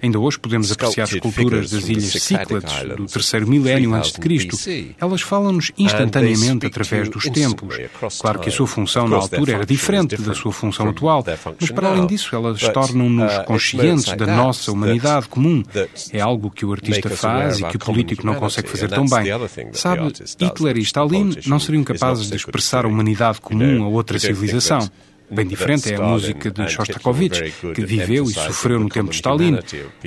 Ainda 0.01 0.19
hoje 0.19 0.39
podemos 0.39 0.52
podemos 0.53 0.71
apreciar 0.71 1.07
esculturas 1.07 1.71
das 1.71 1.89
ilhas 1.89 2.11
Cíclades 2.11 2.73
do 2.95 3.05
terceiro 3.05 3.47
milénio 3.47 3.93
antes 3.93 4.11
de 4.11 4.19
Cristo. 4.19 4.57
Elas 4.99 5.21
falam-nos 5.21 5.71
instantaneamente 5.77 6.65
através 6.67 7.09
dos 7.09 7.23
tempos. 7.25 7.75
Claro 8.19 8.39
que 8.39 8.49
a 8.49 8.51
sua 8.51 8.67
função 8.67 9.07
na 9.07 9.17
altura 9.17 9.53
era 9.53 9.65
diferente 9.65 10.15
da 10.21 10.33
sua 10.33 10.51
função 10.51 10.89
atual, 10.89 11.25
mas 11.59 11.71
para 11.71 11.89
além 11.89 12.05
disso 12.05 12.35
elas 12.35 12.61
tornam-nos 12.61 13.33
uh, 13.33 13.43
conscientes 13.45 14.13
da 14.15 14.27
nossa 14.27 14.71
humanidade 14.71 15.27
comum. 15.27 15.63
É 16.11 16.21
algo 16.21 16.51
que 16.51 16.65
o 16.65 16.71
artista 16.71 17.09
faz 17.09 17.59
e 17.59 17.63
que 17.63 17.77
o 17.77 17.79
político 17.79 18.25
não 18.25 18.35
consegue 18.35 18.69
fazer 18.69 18.89
tão 18.89 19.05
bem. 19.05 19.25
Sabe, 19.73 20.13
Hitler 20.39 20.77
e 20.77 20.81
Stalin 20.81 21.35
não 21.47 21.59
seriam 21.59 21.83
capazes 21.83 22.29
de 22.29 22.35
expressar 22.35 22.85
a 22.85 22.87
humanidade 22.87 23.41
comum 23.41 23.83
a 23.83 23.87
outra 23.87 24.19
civilização. 24.19 24.89
Bem 25.33 25.47
diferente 25.47 25.93
é 25.93 25.95
a 25.95 26.01
música 26.01 26.51
de 26.51 26.67
Shostakovich, 26.67 27.53
que 27.73 27.85
viveu 27.85 28.25
e 28.25 28.33
sofreu 28.33 28.79
no 28.79 28.89
tempo 28.89 29.09
de 29.09 29.15
Stalin. 29.15 29.57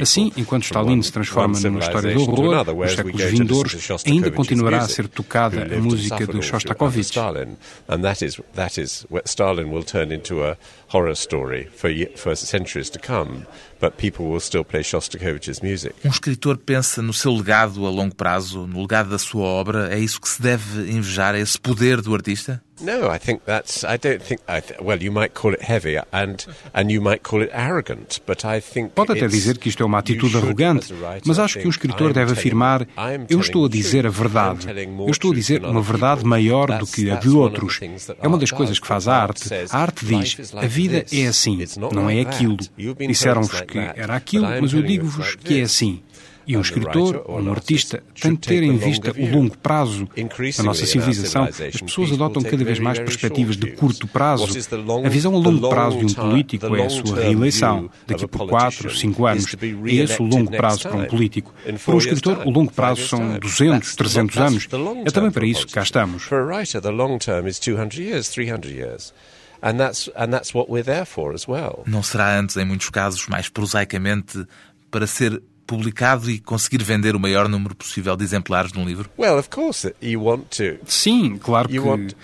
Assim, 0.01 0.33
enquanto 0.37 0.65
Stalin 0.65 1.03
se 1.03 1.13
transforma 1.13 1.59
numa 1.61 1.81
história 1.81 2.15
de 2.15 2.19
horror, 2.23 2.65
nos 2.75 2.93
séculos 2.93 3.23
vindouros 3.25 3.89
ainda 4.07 4.31
continuará 4.31 4.79
a 4.79 4.89
ser 4.89 5.09
tocada 5.09 5.77
a 5.77 5.81
música 5.81 6.27
de 6.27 6.43
Shostakovich. 6.43 7.19
Stalin 10.89 11.07
will 11.07 11.07
turn 11.07 11.07
into 11.07 11.07
a 11.07 11.07
horror 11.07 11.15
story 11.15 11.65
for, 11.65 11.91
for 12.17 12.37
centuries 12.37 12.91
to 12.91 12.99
come, 12.99 13.47
but 13.81 13.97
people 13.97 14.27
will 14.27 14.41
still 14.41 14.65
play 14.65 14.83
Shostakovich's 14.83 15.63
music. 15.63 15.95
Um 16.05 16.11
escritor 16.11 16.57
pensa 16.57 17.03
no 17.03 17.13
seu 17.13 17.33
legado 17.33 17.87
a 17.87 17.91
longo 17.91 18.15
prazo, 18.15 18.67
no 18.67 18.81
legado 18.81 19.11
da 19.11 19.19
sua 19.19 19.45
obra. 19.45 19.95
É 19.95 19.99
isso 19.99 20.21
que 20.21 20.29
se 20.29 20.41
deve 20.41 20.91
invejar, 20.91 21.35
é 21.35 21.41
esse 21.41 21.59
poder 21.59 22.01
do 22.01 22.15
artista? 22.15 22.63
No, 22.79 23.09
I 23.11 23.19
think 23.19 23.43
that's. 23.47 23.85
I 23.85 23.97
don't 23.97 24.23
think. 24.23 24.43
I 24.47 24.61
th 24.61 24.79
well, 24.83 25.03
you 25.03 25.11
might 25.11 25.33
call 25.33 25.55
it 25.55 25.63
heavy, 25.63 25.97
and 26.13 26.45
and 26.75 26.91
you 26.91 27.01
might 27.01 27.23
call 27.23 27.43
it 27.43 27.51
arrogant, 27.55 28.21
but 28.27 28.45
I 28.45 28.61
think. 28.61 28.93
Pode 28.95 29.13
até 29.13 29.27
dizer 29.27 29.57
que 29.57 29.71
isto 29.71 29.83
é 29.83 29.87
uma 29.87 29.99
atitude 29.99 30.37
arrogante, 30.37 30.93
mas 31.25 31.39
acho 31.39 31.59
que 31.59 31.67
um 31.67 31.71
escritor 31.71 32.13
deve 32.13 32.33
afirmar: 32.33 32.87
eu 33.31 33.41
estou 33.41 33.65
a 33.65 33.69
dizer 33.71 34.07
a 34.07 34.11
verdade. 34.11 34.67
Eu 34.69 35.11
estou 35.11 35.33
a 35.33 35.35
dizer 35.35 35.65
uma 35.65 35.81
verdade 35.81 36.23
maior 36.23 36.79
do 36.79 36.87
que 36.87 37.11
a 37.11 37.17
de 37.17 37.31
outros. 37.31 37.81
É 38.21 38.29
uma 38.29 38.37
das 38.37 38.51
coisas 38.51 38.79
que 38.79 38.87
faz 38.87 39.09
a 39.09 39.17
arte. 39.17 39.49
A 39.71 39.79
arte 39.79 40.05
diz: 40.05 40.55
a 40.55 40.67
vida 40.77 41.07
é 41.13 41.27
assim, 41.27 41.59
não 41.93 42.11
é 42.11 42.21
aquilo. 42.21 42.57
Disseram-vos 43.09 43.61
que 43.63 43.79
era 43.79 44.15
aquilo, 44.15 44.47
mas 44.61 44.73
eu 44.73 44.83
digo-vos 44.83 45.35
que 45.37 45.61
é 45.61 45.63
assim. 45.63 46.03
E 46.49 46.57
um 46.57 46.61
escritor 46.61 47.25
ou 47.27 47.41
um 47.41 47.51
artista 47.51 48.05
tem 48.21 48.33
de 48.33 48.39
ter 48.39 48.63
em 48.63 48.77
vista 48.77 49.13
o 49.19 49.27
longo 49.29 49.59
prazo. 49.59 50.09
Na 50.59 50.65
nossa 50.65 50.87
civilização, 50.87 51.43
as 51.43 51.81
pessoas 51.81 52.13
adotam 52.13 52.41
cada 52.41 52.65
vez 52.65 52.79
mais 52.79 53.01
perspectivas 53.01 53.57
de 53.57 53.73
curto 53.73 54.07
prazo. 54.07 54.47
A 55.05 55.09
visão 55.09 55.35
a 55.35 55.39
longo 55.39 55.69
prazo 55.69 55.99
de 55.99 56.05
um 56.05 56.15
político 56.15 56.77
é 56.77 56.87
a 56.87 56.91
sua 56.91 57.17
reeleição, 57.17 57.91
daqui 58.07 58.29
por 58.29 58.47
4, 58.47 58.95
5 58.95 59.27
anos. 59.27 59.57
É 59.87 59.95
esse 59.95 60.23
o 60.23 60.25
longo 60.25 60.51
prazo 60.53 60.83
para 60.83 60.97
um 60.97 61.07
político. 61.07 61.53
Para 61.85 61.95
um 61.95 61.99
escritor, 61.99 62.47
o 62.47 62.51
longo 62.51 62.73
prazo 62.73 63.09
são 63.09 63.39
200, 63.41 63.97
300 63.97 64.37
anos. 64.37 64.69
É 65.05 65.11
também 65.11 65.33
para 65.33 65.47
isso 65.47 65.67
que 65.67 65.73
cá 65.73 65.83
estamos. 65.83 66.29
Não 71.87 72.03
será 72.03 72.39
antes, 72.39 72.57
em 72.57 72.65
muitos 72.65 72.91
casos, 72.91 73.27
mais 73.29 73.49
prosaicamente, 73.49 74.47
para 74.91 75.07
ser 75.07 75.43
publicado 75.67 76.31
e 76.31 76.39
conseguir 76.39 76.83
vender 76.83 77.17
o 77.17 77.21
maior 77.21 77.49
número 77.49 77.75
possível 77.75 78.17
de 78.17 78.25
exemplares 78.25 78.73
de 78.73 78.79
um 78.79 78.85
livro? 78.85 79.11
Well, 79.19 79.39
of 79.39 79.49
course 79.51 79.93
you 80.01 80.23
want 80.23 80.45
to. 80.57 80.79
Sim, 80.87 81.37
claro 81.39 81.69
que. 81.69 81.79
Want... 81.79 82.15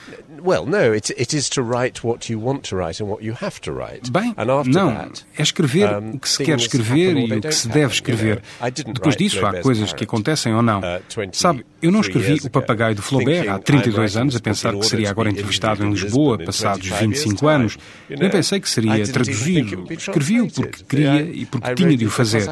Well, 0.41 0.67
no, 0.67 0.95
it, 0.95 1.11
it 1.11 1.37
is 1.37 1.49
to 1.51 1.63
write 1.63 2.05
what 2.05 2.31
you 2.33 2.39
want 2.39 2.69
to 2.69 2.77
write 2.77 3.03
and 3.03 3.09
what 3.09 3.25
you 3.25 3.35
have 3.41 3.61
to 3.63 3.73
write. 3.73 4.11
Bem, 4.11 4.35
não, 4.67 4.91
é 5.37 5.43
escrever 5.43 5.89
o 6.15 6.19
que 6.19 6.29
se 6.29 6.45
quer 6.45 6.57
escrever 6.57 7.17
e 7.17 7.33
o 7.33 7.41
que 7.41 7.53
se 7.53 7.69
deve 7.69 7.93
escrever. 7.93 8.43
Depois 8.87 9.17
disso, 9.17 9.45
há 9.45 9.61
coisas 9.61 9.93
que 9.93 10.05
acontecem 10.05 10.55
ou 10.55 10.63
não. 10.63 10.81
Uh, 10.81 11.03
Sabe, 11.33 11.65
eu 11.81 11.91
não 11.91 12.01
escrevi 12.01 12.41
O 12.45 12.51
Papagaio 12.51 12.95
de 12.95 13.03
Flaubert 13.03 13.49
há 13.49 13.59
32 13.59 14.17
anos 14.17 14.37
a 14.37 14.41
pensar 14.41 14.75
que 14.75 14.87
seria 14.87 15.11
agora 15.11 15.31
entrevistado 15.31 15.85
em 15.85 15.91
Lisboa, 15.91 16.39
passados 16.39 16.89
25 16.89 17.49
anos. 17.49 17.79
Nem 18.09 18.31
pensei 18.31 18.61
que 18.61 18.69
seria 18.69 19.07
traduzido. 19.07 19.87
Escrevi-o 19.91 20.51
porque 20.51 20.85
queria 20.85 21.23
e 21.23 21.47
porque 21.47 21.75
tinha 21.75 21.97
de 21.97 22.07
o 22.07 22.11
fazer. 22.11 22.49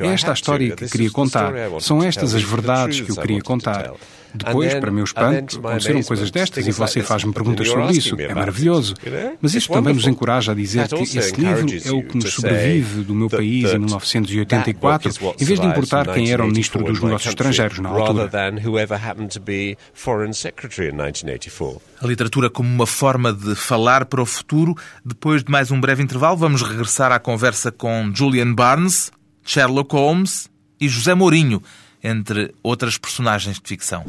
É 0.00 0.08
esta 0.08 0.30
a 0.30 0.34
história 0.34 0.74
que 0.74 0.88
queria 0.88 1.10
contar. 1.10 1.52
São 1.80 2.02
estas 2.02 2.34
as 2.34 2.42
verdades 2.42 3.00
que 3.00 3.10
eu 3.10 3.16
queria 3.16 3.40
contar. 3.40 3.92
Depois, 4.34 4.74
para 4.74 4.90
meu 4.90 5.04
espanto, 5.04 5.58
aconteceram 5.58 6.02
coisas 6.02 6.30
destas 6.30 6.66
e 6.66 6.72
você 6.72 7.02
faz-me 7.02 7.32
perguntas 7.32 7.68
sobre 7.68 7.92
isso. 7.96 8.16
É 8.20 8.34
maravilhoso. 8.34 8.94
Mas 9.40 9.54
isso 9.54 9.70
também 9.72 9.94
nos 9.94 10.06
encoraja 10.06 10.52
a 10.52 10.54
dizer 10.54 10.88
que 10.88 11.02
esse 11.02 11.34
livro 11.36 11.66
é 11.84 11.90
o 11.90 12.02
que 12.02 12.16
nos 12.16 12.32
sobrevive 12.32 13.02
do 13.02 13.14
meu 13.14 13.28
país 13.28 13.72
em 13.72 13.78
1984, 13.78 15.10
em 15.40 15.44
vez 15.44 15.60
de 15.60 15.66
importar 15.66 16.12
quem 16.12 16.30
era 16.30 16.42
o 16.42 16.46
ministro 16.46 16.84
dos 16.84 17.00
negócios 17.00 17.28
estrangeiros 17.30 17.78
na 17.78 17.88
altura. 17.90 18.30
A 22.00 22.06
literatura 22.06 22.50
como 22.50 22.68
uma 22.68 22.86
forma 22.86 23.32
de 23.32 23.54
falar 23.54 24.06
para 24.06 24.20
o 24.20 24.26
futuro. 24.26 24.74
Depois 25.04 25.44
de 25.44 25.50
mais 25.50 25.70
um 25.70 25.80
breve 25.80 26.02
intervalo, 26.02 26.36
vamos 26.36 26.62
regressar 26.62 27.12
à 27.12 27.18
conversa 27.18 27.70
com 27.70 28.10
Julian 28.14 28.52
Barnes, 28.52 29.10
Sherlock 29.44 29.94
Holmes 29.94 30.48
e 30.80 30.88
José 30.88 31.14
Mourinho, 31.14 31.62
entre 32.02 32.54
outras 32.62 32.98
personagens 32.98 33.58
de 33.58 33.68
ficção. 33.68 34.04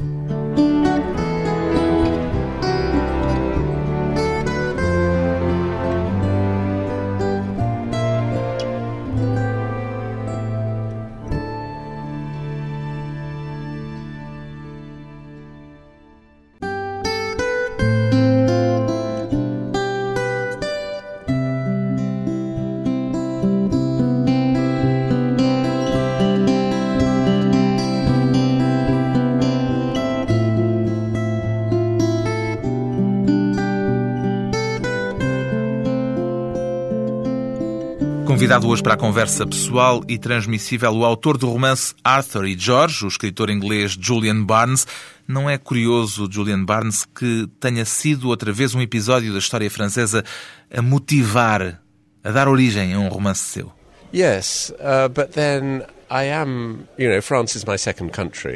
Convidado 38.44 38.68
hoje 38.68 38.84
para 38.84 38.96
a 38.96 38.98
conversa 38.98 39.48
pessoal 39.48 40.04
e 40.06 40.18
transmissível 40.18 40.92
o 40.92 41.06
autor 41.06 41.38
do 41.38 41.50
romance 41.50 41.96
Arthur 42.04 42.46
e 42.46 42.60
George, 42.60 43.06
o 43.06 43.08
escritor 43.08 43.50
inglês 43.50 43.96
Julian 43.98 44.44
Barnes. 44.44 44.86
Não 45.26 45.50
é 45.50 45.58
curioso, 45.58 46.28
Julian 46.30 46.66
Barnes, 46.66 47.06
que 47.06 47.48
tenha 47.58 47.86
sido 47.86 48.28
outra 48.28 48.52
vez 48.52 48.76
um 48.76 48.82
episódio 48.82 49.32
da 49.32 49.40
história 49.40 49.72
francesa 49.72 50.26
a 50.70 50.82
motivar, 50.82 51.82
a 52.22 52.32
dar 52.32 52.50
origem 52.50 52.94
a 52.94 53.00
um 53.00 53.08
romance 53.08 53.40
seu? 53.40 53.72
Yes, 54.14 54.74
uh, 54.74 55.08
but 55.08 55.32
then 55.32 55.84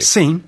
Sim, 0.01 0.41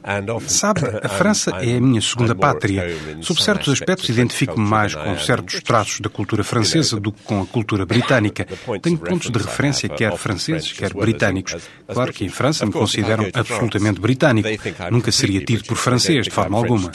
sabe, 0.47 0.81
a 1.03 1.09
França 1.09 1.51
é 1.51 1.77
a 1.77 1.81
minha 1.81 2.01
segunda 2.01 2.35
pátria. 2.35 2.83
Sob 3.21 3.41
certos 3.41 3.73
aspectos, 3.73 4.09
identifico-me 4.09 4.67
mais 4.67 4.93
com 4.95 5.17
certos 5.17 5.61
traços 5.61 5.99
da 5.99 6.09
cultura 6.09 6.43
francesa 6.43 6.99
do 6.99 7.11
que 7.11 7.23
com 7.23 7.41
a 7.41 7.45
cultura 7.45 7.85
britânica. 7.87 8.47
Tenho 8.81 8.97
pontos 8.97 9.29
de 9.29 9.37
referência 9.39 9.89
quer 9.89 10.15
franceses, 10.17 10.71
quer 10.71 10.93
britânicos. 10.93 11.55
Claro 11.87 12.13
que 12.13 12.25
em 12.25 12.29
França 12.29 12.65
me 12.65 12.71
consideram 12.71 13.27
absolutamente 13.33 13.99
britânico. 13.99 14.47
Nunca 14.91 15.11
seria 15.11 15.43
tido 15.43 15.63
por 15.65 15.77
francês, 15.77 16.25
de 16.25 16.31
forma 16.31 16.57
alguma. 16.57 16.91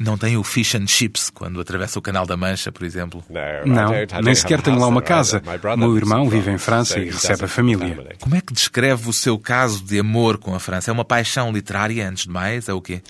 Não 0.00 0.16
tem 0.16 0.34
o 0.38 0.42
fish 0.42 0.74
and 0.76 0.86
chips 0.86 1.28
quando 1.28 1.60
atravessa 1.60 1.98
o 1.98 2.02
Canal 2.02 2.24
da 2.24 2.34
Mancha, 2.34 2.72
por 2.72 2.86
exemplo? 2.86 3.22
Não, 3.66 3.92
nem 4.22 4.34
sequer 4.34 4.62
tenho 4.62 4.78
lá 4.78 4.86
uma 4.86 5.02
casa. 5.02 5.42
Meu 5.76 5.94
irmão 5.94 6.26
vive 6.26 6.50
em 6.50 6.56
França 6.56 6.98
e 6.98 7.10
recebe 7.10 7.44
a 7.44 7.48
família. 7.48 8.16
Como 8.18 8.34
é 8.34 8.40
que 8.40 8.54
descreve 8.54 9.10
o 9.10 9.12
seu 9.12 9.38
caso 9.38 9.84
de 9.84 9.98
amor 9.98 10.38
com 10.38 10.54
a 10.54 10.58
França? 10.58 10.90
É 10.90 10.92
uma 10.92 11.04
paixão 11.04 11.52
literária, 11.52 12.08
antes 12.08 12.24
de 12.24 12.30
mais? 12.30 12.66
É 12.66 12.72
o 12.72 12.80
quê? 12.80 13.02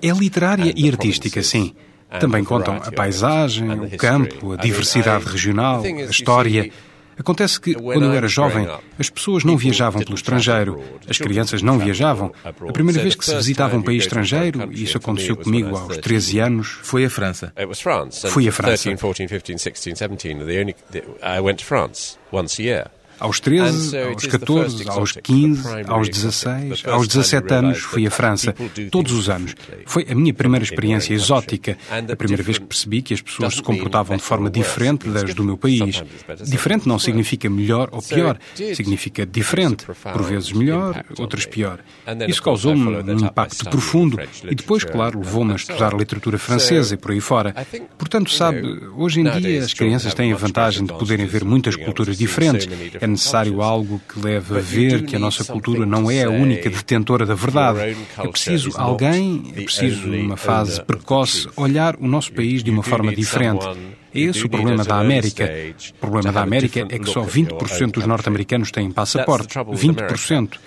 É 0.00 0.10
literária 0.10 0.72
e 0.76 0.88
artística, 0.88 1.42
sim. 1.42 1.74
Também 2.20 2.44
contam 2.44 2.76
a 2.76 2.92
paisagem, 2.92 3.68
o 3.72 3.96
campo, 3.96 4.52
a 4.52 4.56
diversidade 4.56 5.24
regional, 5.24 5.82
a 5.82 5.88
história. 6.04 6.70
Acontece 7.18 7.60
que, 7.60 7.74
quando 7.74 8.04
eu 8.04 8.12
era 8.12 8.26
jovem, 8.28 8.66
as 8.98 9.08
pessoas 9.10 9.44
não 9.44 9.56
viajavam 9.56 10.00
pelo 10.02 10.14
estrangeiro, 10.16 10.82
as 11.08 11.18
crianças 11.18 11.62
não 11.62 11.78
viajavam. 11.78 12.32
A 12.44 12.72
primeira 12.72 13.00
vez 13.02 13.14
que 13.14 13.24
se 13.24 13.34
visitava 13.36 13.76
um 13.76 13.82
país 13.82 14.02
estrangeiro, 14.04 14.68
e 14.72 14.82
isso 14.82 14.96
aconteceu 14.98 15.36
comigo 15.36 15.76
aos 15.76 15.96
13 15.98 16.38
anos, 16.40 16.78
foi 16.82 17.04
a 17.04 17.10
França. 17.10 17.52
Fui 18.28 18.48
a 18.48 18.52
França. 18.52 18.90
Aos 23.24 23.40
13, 23.40 23.96
aos 23.96 24.26
14, 24.26 24.86
aos 24.86 25.12
15, 25.12 25.62
aos 25.88 26.10
16, 26.10 26.84
aos 26.86 27.08
17 27.08 27.54
anos 27.54 27.78
fui 27.78 28.06
à 28.06 28.10
França, 28.10 28.54
todos 28.90 29.12
os 29.12 29.30
anos. 29.30 29.54
Foi 29.86 30.06
a 30.10 30.14
minha 30.14 30.34
primeira 30.34 30.62
experiência 30.62 31.14
exótica, 31.14 31.78
a 31.90 32.14
primeira 32.16 32.42
vez 32.42 32.58
que 32.58 32.66
percebi 32.66 33.00
que 33.00 33.14
as 33.14 33.22
pessoas 33.22 33.54
se 33.54 33.62
comportavam 33.62 34.18
de 34.18 34.22
forma 34.22 34.50
diferente 34.50 35.08
das 35.08 35.32
do 35.32 35.42
meu 35.42 35.56
país. 35.56 36.02
Diferente 36.44 36.86
não 36.86 36.98
significa 36.98 37.48
melhor 37.48 37.88
ou 37.92 38.02
pior, 38.02 38.38
significa 38.74 39.24
diferente, 39.24 39.86
por 39.86 40.22
vezes 40.22 40.52
melhor, 40.52 41.02
outras 41.18 41.46
pior. 41.46 41.78
Isso 42.28 42.42
causou-me 42.42 43.10
um 43.10 43.24
impacto 43.24 43.70
profundo 43.70 44.18
e 44.50 44.54
depois, 44.54 44.84
claro, 44.84 45.18
levou-me 45.18 45.54
a 45.54 45.56
estudar 45.56 45.94
literatura 45.94 46.36
francesa 46.36 46.92
e 46.92 46.98
por 46.98 47.12
aí 47.12 47.20
fora. 47.20 47.54
Portanto, 47.96 48.30
sabe, 48.30 48.60
hoje 48.94 49.20
em 49.22 49.30
dia 49.30 49.64
as 49.64 49.72
crianças 49.72 50.12
têm 50.12 50.30
a 50.30 50.36
vantagem 50.36 50.84
de 50.84 50.92
poderem 50.92 51.24
ver 51.24 51.42
muitas 51.42 51.74
culturas 51.74 52.18
diferentes 52.18 52.68
é 53.00 53.06
necessário 53.14 53.62
algo 53.62 54.00
que 54.08 54.20
leve 54.20 54.58
a 54.58 54.60
ver 54.60 55.04
que 55.04 55.16
a 55.16 55.18
nossa 55.18 55.44
cultura 55.44 55.86
não 55.86 56.10
é 56.10 56.24
a 56.24 56.30
única 56.30 56.68
detentora 56.68 57.24
da 57.24 57.34
verdade. 57.34 57.96
É 58.18 58.28
preciso 58.28 58.70
alguém, 58.76 59.52
é 59.56 59.62
preciso, 59.62 60.06
numa 60.06 60.36
fase 60.36 60.82
precoce, 60.82 61.48
olhar 61.56 61.96
o 61.96 62.06
nosso 62.06 62.32
país 62.32 62.62
de 62.62 62.70
uma 62.70 62.82
forma 62.82 63.14
diferente. 63.14 63.66
É 64.14 64.20
esse 64.20 64.46
o 64.46 64.48
problema 64.48 64.84
da 64.84 64.98
América. 64.98 65.50
O 65.96 66.00
problema 66.00 66.32
da 66.32 66.42
América 66.42 66.86
é 66.88 66.98
que 66.98 67.08
só 67.08 67.22
20% 67.22 67.92
dos 67.92 68.06
norte-americanos 68.06 68.70
têm 68.70 68.90
passaporte. 68.92 69.54
20%. 69.58 70.58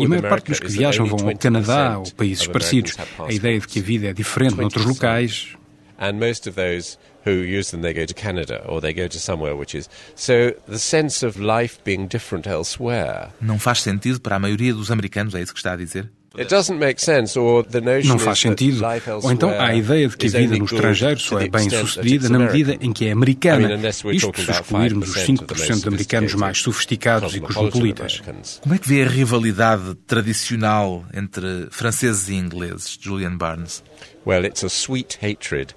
E 0.00 0.04
a 0.04 0.08
maior 0.08 0.28
parte 0.28 0.50
dos 0.50 0.60
que 0.60 0.68
viajam 0.68 1.04
vão 1.04 1.28
ao 1.28 1.36
Canadá 1.36 1.98
ou 1.98 2.10
países 2.12 2.46
parecidos. 2.46 2.96
A 3.18 3.32
ideia 3.32 3.60
de 3.60 3.66
que 3.66 3.80
a 3.80 3.82
vida 3.82 4.06
é 4.08 4.12
diferente 4.12 4.56
noutros 4.56 4.86
locais 4.86 5.54
and 5.98 6.18
most 6.18 6.48
of 6.48 6.56
those 6.56 6.98
who 7.24 7.32
use 7.32 7.70
them 7.70 7.82
they 7.82 7.94
go 7.94 8.04
to 8.06 8.14
Canada 8.14 8.64
or 8.66 8.80
they 8.80 8.92
go 8.92 9.08
to 9.08 9.18
somewhere 9.18 9.56
which 9.56 9.74
is 9.74 9.88
so 10.14 10.52
the 10.66 10.78
sense 10.78 11.24
of 11.26 11.38
life 11.38 11.78
being 11.84 12.06
different 12.06 12.46
elsewhere. 12.46 13.28
Não 13.40 13.58
faz 13.58 13.80
sentido 13.80 14.20
para 14.20 14.36
a 14.36 14.38
maioria 14.38 14.72
dos 14.74 14.90
americanos, 14.90 15.34
é 15.34 15.42
isso 15.42 15.52
que 15.52 15.60
está 15.60 15.72
a 15.72 15.76
dizer? 15.76 16.10
Não 18.04 18.18
faz 18.18 18.40
sentido. 18.40 18.82
Ou 19.22 19.30
então 19.30 19.50
há 19.50 19.68
a 19.68 19.74
ideia 19.76 20.08
de 20.08 20.16
que 20.16 20.26
a 20.26 20.30
vida 20.30 20.58
no 20.58 20.64
estrangeiro 20.64 21.20
só 21.20 21.40
é 21.40 21.48
bem 21.48 21.70
sucedida 21.70 22.28
na 22.28 22.40
medida 22.40 22.76
em 22.80 22.92
que 22.92 23.06
é 23.06 23.12
americana. 23.12 23.72
Isto 24.12 24.32
se 24.42 24.50
excluirmos 24.50 25.10
os 25.10 25.22
5% 25.22 25.82
de 25.82 25.88
americanos 25.88 26.34
mais 26.34 26.58
sofisticados 26.58 27.36
e 27.36 27.40
cosmopolitas. 27.40 28.20
Como 28.60 28.74
é 28.74 28.78
que 28.78 28.88
vê 28.88 29.04
a 29.04 29.08
rivalidade 29.08 29.94
tradicional 30.06 31.04
entre 31.14 31.68
franceses 31.70 32.28
e 32.28 32.34
ingleses, 32.34 32.98
Julian 33.00 33.36
Barnes? 33.36 33.82
Well, 34.26 34.44
it's 34.46 34.64
a 34.64 34.68
sweet 34.68 35.18
hatred. 35.22 35.74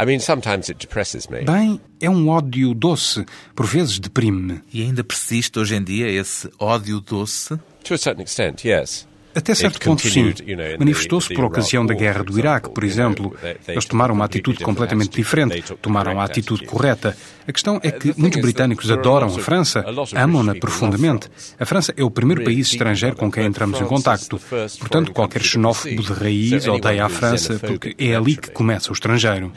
I 0.00 0.04
mean, 0.04 0.20
sometimes 0.20 0.68
it 0.68 0.78
depresses 0.78 1.26
me. 1.26 1.42
Bem, 1.42 1.80
é 2.00 2.08
um 2.08 2.28
ódio 2.28 2.72
doce, 2.72 3.26
por 3.52 3.66
vezes 3.66 3.98
deprime-me. 3.98 4.60
E 4.72 4.80
ainda 4.82 5.02
persiste 5.02 5.58
hoje 5.58 5.74
em 5.74 5.82
dia 5.82 6.08
esse 6.08 6.48
ódio 6.56 7.00
doce? 7.00 7.58
To 7.82 7.94
a 7.94 7.98
certain 7.98 8.22
extent, 8.22 8.64
yes. 8.64 9.08
Até 9.38 9.54
certo 9.54 9.78
ponto, 9.80 10.02
sim. 10.02 10.34
Manifestou-se 10.80 11.32
por 11.32 11.44
ocasião 11.44 11.86
da 11.86 11.94
guerra 11.94 12.24
do 12.24 12.36
Iraque, 12.36 12.70
por 12.70 12.82
exemplo. 12.82 13.36
Eles 13.68 13.84
tomaram 13.84 14.14
uma 14.14 14.24
atitude 14.24 14.64
completamente 14.64 15.10
diferente, 15.10 15.62
tomaram 15.80 16.20
a 16.20 16.24
atitude 16.24 16.66
correta. 16.66 17.16
A 17.46 17.52
questão 17.52 17.80
é 17.82 17.92
que 17.92 18.12
muitos 18.16 18.42
britânicos 18.42 18.90
adoram 18.90 19.28
a 19.28 19.38
França, 19.38 19.84
amam-na 20.14 20.56
profundamente. 20.56 21.28
A 21.58 21.64
França 21.64 21.94
é 21.96 22.02
o 22.02 22.10
primeiro 22.10 22.42
país 22.42 22.66
estrangeiro 22.66 23.14
com 23.14 23.30
quem 23.30 23.46
entramos 23.46 23.80
em 23.80 23.84
contacto. 23.84 24.40
Portanto, 24.80 25.12
qualquer 25.12 25.42
xenófobo 25.42 26.02
de 26.02 26.12
raiz 26.12 26.66
odeia 26.66 27.04
a 27.04 27.08
França 27.08 27.60
porque 27.60 27.94
é 27.96 28.16
ali 28.16 28.36
que 28.36 28.50
começa 28.50 28.90
o 28.90 28.92
estrangeiro. 28.92 29.52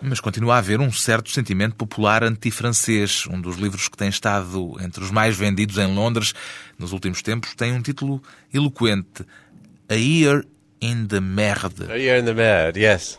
Mas 0.00 0.20
continua 0.20 0.54
a 0.54 0.58
haver 0.58 0.80
um 0.80 0.92
certo 0.92 1.30
sentimento 1.30 1.74
popular 1.74 2.22
antifrancês. 2.22 3.24
Um 3.30 3.40
dos 3.40 3.56
livros 3.56 3.88
que 3.88 3.96
tem 3.96 4.08
estado 4.08 4.76
entre 4.80 5.02
os 5.02 5.10
mais 5.10 5.36
vendidos 5.36 5.78
em 5.78 5.94
Londres 5.94 6.34
nos 6.78 6.92
últimos 6.92 7.22
tempos 7.22 7.54
tem 7.54 7.72
um 7.72 7.82
título 7.82 8.22
eloquente: 8.52 9.24
A 9.88 9.94
Year 9.94 10.44
in 10.80 11.06
the 11.06 11.20
Merde. 11.20 11.90
A 11.90 11.96
Year 11.96 12.20
in 12.20 12.24
the 12.24 12.34
Merde, 12.34 12.80
yes. 12.80 13.18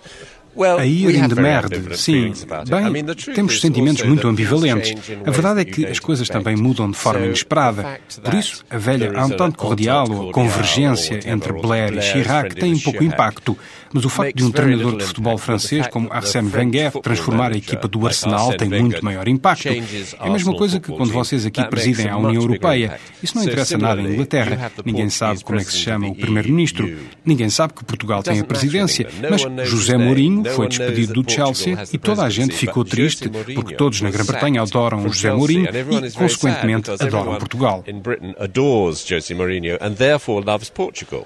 A 0.56 0.86
ir 0.86 1.16
in 1.16 1.30
the 1.30 1.40
merde, 1.40 1.98
sim. 1.98 2.34
Bem, 2.68 3.06
temos 3.34 3.62
sentimentos 3.62 4.04
muito 4.04 4.28
ambivalentes. 4.28 4.94
A 5.26 5.32
verdade 5.32 5.62
é 5.62 5.66
que 5.66 5.86
as 5.86 6.00
coisas 6.00 6.28
também 6.28 6.56
mudam 6.56 6.90
de 6.90 6.98
forma 6.98 7.26
inesperada. 7.26 8.00
Por 8.24 8.34
isso, 8.34 8.66
a 8.70 8.78
velha 8.78 9.06
entente 9.08 9.56
cordial 9.56 10.10
ou 10.10 10.30
a 10.30 10.34
convergência 10.34 11.20
entre 11.26 11.54
Blair 11.54 11.94
e 11.94 12.02
Chirac 12.02 12.56
tem 12.56 12.78
pouco 12.80 13.04
impacto. 13.04 13.58
Mas 13.94 14.06
o 14.06 14.10
facto 14.10 14.36
de 14.36 14.44
um 14.44 14.52
treinador 14.52 14.98
de 14.98 15.04
futebol 15.04 15.38
francês 15.38 15.88
como 15.88 16.12
Arsène 16.12 16.50
Wenger 16.54 16.92
transformar 17.02 17.52
a 17.52 17.58
equipa 17.58 17.88
do 17.88 18.06
Arsenal 18.06 18.54
tem 18.54 18.70
muito 18.70 19.04
maior 19.04 19.28
impacto. 19.28 19.68
É 19.68 19.82
a 20.20 20.30
mesma 20.30 20.56
coisa 20.56 20.80
que 20.80 20.92
quando 20.92 21.12
vocês 21.12 21.46
aqui 21.46 21.64
presidem 21.66 22.08
a 22.08 22.18
União 22.18 22.42
Europeia. 22.42 23.00
Isso 23.22 23.36
não 23.36 23.44
interessa 23.44 23.78
nada 23.78 24.02
em 24.02 24.14
Inglaterra. 24.14 24.72
Ninguém 24.86 25.10
sabe 25.10 25.44
como 25.44 25.60
é 25.60 25.64
que 25.64 25.72
se 25.72 25.80
chama 25.80 26.08
o 26.08 26.16
primeiro-ministro. 26.16 26.98
Ninguém 27.26 27.50
sabe 27.50 27.74
que 27.74 27.84
Portugal 27.84 28.24
tem 28.24 28.40
a 28.40 28.44
presidência. 28.44 29.10
Mas 29.30 29.42
José 29.68 29.98
Mourinho 29.98 30.44
foi 30.54 30.68
despedido 30.68 31.14
do 31.14 31.32
Chelsea 31.32 31.78
e 31.92 31.98
toda 31.98 32.24
a 32.24 32.30
gente 32.30 32.56
ficou 32.56 32.86
triste 32.86 33.30
porque 33.30 33.76
todos 33.76 34.02
na 34.02 34.10
Grã-Bretanha 34.10 34.62
adoram 34.62 35.08
José 35.10 35.34
Mourinho 35.34 35.68
e, 35.70 36.12
consequentemente, 36.12 36.92
adoram 36.92 37.36
Portugal. 37.38 37.84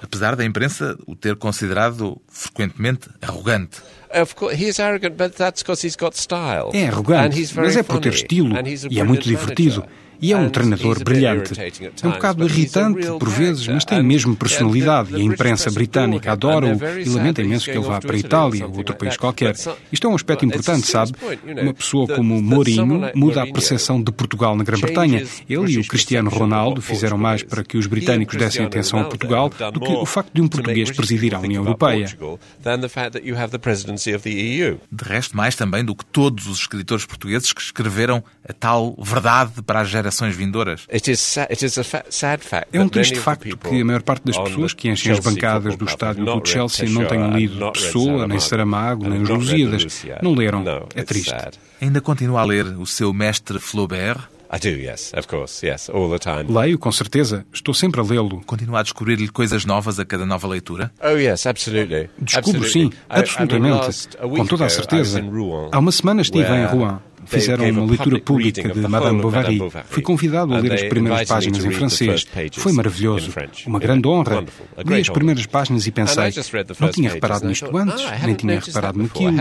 Apesar 0.02 0.36
da 0.36 0.44
imprensa 0.44 0.96
o 1.06 1.14
ter 1.14 1.36
considerado 1.36 2.20
frequentemente 2.28 2.53
arrogante. 3.20 3.78
É 6.72 6.86
arrogante, 6.86 7.36
mas 7.56 7.76
é 7.76 7.82
por 7.82 8.00
ter 8.00 8.12
estilo 8.14 8.54
e 8.90 9.00
é 9.00 9.04
muito 9.04 9.22
divertido. 9.28 9.84
E 10.24 10.32
é 10.32 10.38
um 10.38 10.48
treinador 10.48 11.04
brilhante. 11.04 11.52
É 11.60 12.06
um 12.08 12.12
bocado 12.12 12.46
irritante 12.46 13.06
por 13.18 13.28
vezes, 13.28 13.68
mas 13.68 13.84
tem 13.84 14.02
mesmo 14.02 14.34
personalidade 14.34 15.12
e 15.12 15.16
a 15.16 15.22
imprensa 15.22 15.70
britânica 15.70 16.32
adora-o 16.32 16.78
e 16.98 17.08
lamenta 17.10 17.42
imenso 17.42 17.66
que 17.66 17.72
ele 17.72 17.86
vá 17.86 18.00
para 18.00 18.16
a 18.16 18.18
Itália 18.18 18.66
ou 18.66 18.74
outro 18.74 18.96
país 18.96 19.18
qualquer. 19.18 19.54
Isto 19.92 20.06
é 20.06 20.10
um 20.10 20.14
aspecto 20.14 20.46
importante, 20.46 20.86
sabe? 20.86 21.12
Uma 21.60 21.74
pessoa 21.74 22.08
como 22.08 22.40
Mourinho 22.40 23.10
muda 23.14 23.42
a 23.42 23.46
percepção 23.46 24.02
de 24.02 24.10
Portugal 24.12 24.56
na 24.56 24.64
Grã-Bretanha. 24.64 25.26
Ele 25.46 25.72
e 25.72 25.78
o 25.78 25.86
Cristiano 25.86 26.30
Ronaldo 26.30 26.80
fizeram 26.80 27.18
mais 27.18 27.42
para 27.42 27.62
que 27.62 27.76
os 27.76 27.86
britânicos 27.86 28.34
dessem 28.38 28.64
atenção 28.64 29.00
a 29.00 29.04
Portugal 29.04 29.50
do 29.74 29.78
que 29.78 29.92
o 29.92 30.06
facto 30.06 30.32
de 30.32 30.40
um 30.40 30.48
português 30.48 30.90
presidir 30.90 31.34
a 31.34 31.38
União 31.38 31.62
Europeia. 31.62 32.06
De 34.90 35.04
resto, 35.04 35.36
mais 35.36 35.54
também 35.54 35.84
do 35.84 35.94
que 35.94 36.06
todos 36.06 36.46
os 36.46 36.60
escritores 36.60 37.04
portugueses 37.04 37.52
que 37.52 37.60
escreveram 37.60 38.24
a 38.48 38.54
tal 38.54 38.96
verdade 38.98 39.60
para 39.62 39.80
a 39.80 39.84
geração 39.84 40.13
gerações 40.14 40.36
vindouras. 40.36 40.86
É 42.72 42.80
um 42.80 42.88
triste 42.88 43.18
facto 43.18 43.56
que 43.56 43.80
a 43.80 43.84
maior 43.84 44.02
parte 44.02 44.24
das 44.24 44.38
pessoas 44.38 44.72
que 44.72 44.88
enchem 44.88 45.12
as 45.12 45.18
bancadas 45.18 45.76
do 45.76 45.84
estádio 45.84 46.24
do 46.24 46.46
Chelsea 46.46 46.88
não 46.88 47.04
tenham 47.06 47.36
lido 47.36 47.72
Pessoa, 47.72 48.26
nem 48.26 48.38
Saramago, 48.38 49.08
nem 49.08 49.22
os 49.22 49.28
Lusíadas. 49.28 50.04
Não 50.22 50.34
leram. 50.34 50.64
É 50.94 51.02
triste. 51.02 51.34
Ainda 51.80 52.00
continua 52.00 52.40
a 52.40 52.44
ler 52.44 52.66
o 52.66 52.86
seu 52.86 53.12
mestre 53.12 53.58
Flaubert? 53.58 54.28
I 54.52 54.58
do, 54.58 54.68
yes, 54.68 55.12
of 55.16 55.26
course, 55.26 55.66
yes, 55.66 55.90
all 55.90 56.08
the 56.08 56.18
time. 56.18 56.44
Leio, 56.48 56.78
com 56.78 56.92
certeza. 56.92 57.44
Estou 57.52 57.74
sempre 57.74 58.00
a 58.00 58.04
lê-lo. 58.04 58.40
Continua 58.46 58.80
a 58.80 58.82
descobrir-lhe 58.84 59.26
coisas 59.26 59.64
novas 59.64 59.98
a 59.98 60.04
cada 60.04 60.24
nova 60.24 60.46
leitura? 60.46 60.92
Oh, 61.02 61.16
yes, 61.16 61.46
absolutely. 61.46 62.08
Descubro, 62.18 62.62
sim, 62.68 62.92
absolutamente. 63.08 64.16
Com 64.20 64.46
toda 64.46 64.66
a 64.66 64.68
certeza. 64.68 65.20
Há 65.72 65.78
uma 65.78 65.90
semana 65.90 66.22
estive 66.22 66.48
em 66.52 66.66
Rouen 66.66 66.98
fizeram 67.26 67.68
uma 67.70 67.84
leitura 67.84 68.18
pública 68.20 68.68
de 68.68 68.80
Madame 68.80 69.20
Bovary. 69.20 69.60
Fui 69.86 70.02
convidado 70.02 70.54
a 70.54 70.58
ler 70.58 70.72
as 70.72 70.82
primeiras 70.82 71.28
páginas 71.28 71.64
em 71.64 71.70
francês. 71.70 72.26
Foi 72.52 72.72
maravilhoso. 72.72 73.32
Uma 73.66 73.78
grande 73.78 74.06
honra. 74.08 74.44
Li 74.84 75.00
as 75.00 75.08
primeiras 75.08 75.46
páginas 75.46 75.86
e 75.86 75.90
pensei, 75.90 76.32
não 76.78 76.88
tinha 76.90 77.10
reparado 77.10 77.46
nisto 77.46 77.76
antes, 77.76 78.04
ah, 78.04 78.26
nem 78.26 78.34
tinha 78.34 78.60
reparado 78.60 78.98
naquilo. 78.98 79.36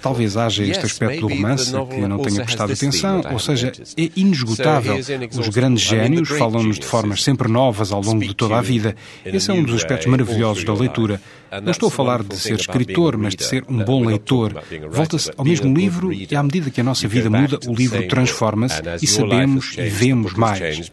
Talvez 0.00 0.36
haja 0.36 0.64
este 0.64 0.86
aspecto 0.86 1.20
do 1.20 1.28
romance 1.28 1.70
que 1.70 2.00
eu 2.00 2.08
não 2.08 2.18
tenha 2.18 2.44
prestado 2.44 2.72
atenção, 2.72 3.22
ou 3.32 3.38
seja, 3.38 3.72
é 3.96 4.10
inesgotável. 4.16 4.96
Os 5.38 5.48
grandes 5.48 5.82
génios 5.82 6.28
falam-nos 6.28 6.78
de 6.78 6.86
formas 6.86 7.22
sempre 7.22 7.48
novas 7.48 7.92
ao 7.92 8.00
longo 8.00 8.20
de 8.20 8.34
toda 8.34 8.56
a 8.56 8.62
vida. 8.62 8.94
Esse 9.24 9.50
é 9.50 9.54
um 9.54 9.62
dos 9.62 9.74
aspectos 9.76 10.06
maravilhosos 10.06 10.64
da 10.64 10.74
leitura. 10.74 11.20
Não 11.62 11.70
estou 11.72 11.88
a 11.88 11.90
falar 11.90 12.22
de 12.22 12.36
ser 12.36 12.54
escritor, 12.54 13.16
mas 13.16 13.34
de 13.34 13.44
ser 13.44 13.64
um 13.68 13.82
bom 13.82 14.04
leitor. 14.04 14.62
Volta-se 14.88 15.30
ao 15.36 15.44
mesmo 15.44 15.74
livro 15.74 16.12
e, 16.12 16.28
à 16.34 16.42
medida 16.42 16.70
que 16.70 16.80
a 16.80 16.84
nossa 16.84 17.08
vida 17.08 17.28
muda, 17.28 17.58
o 17.66 17.74
livro 17.74 18.06
transforma-se 18.08 18.80
e 19.02 19.06
sabemos 19.06 19.76
e 19.76 19.88
vemos 19.88 20.34
mais. 20.34 20.92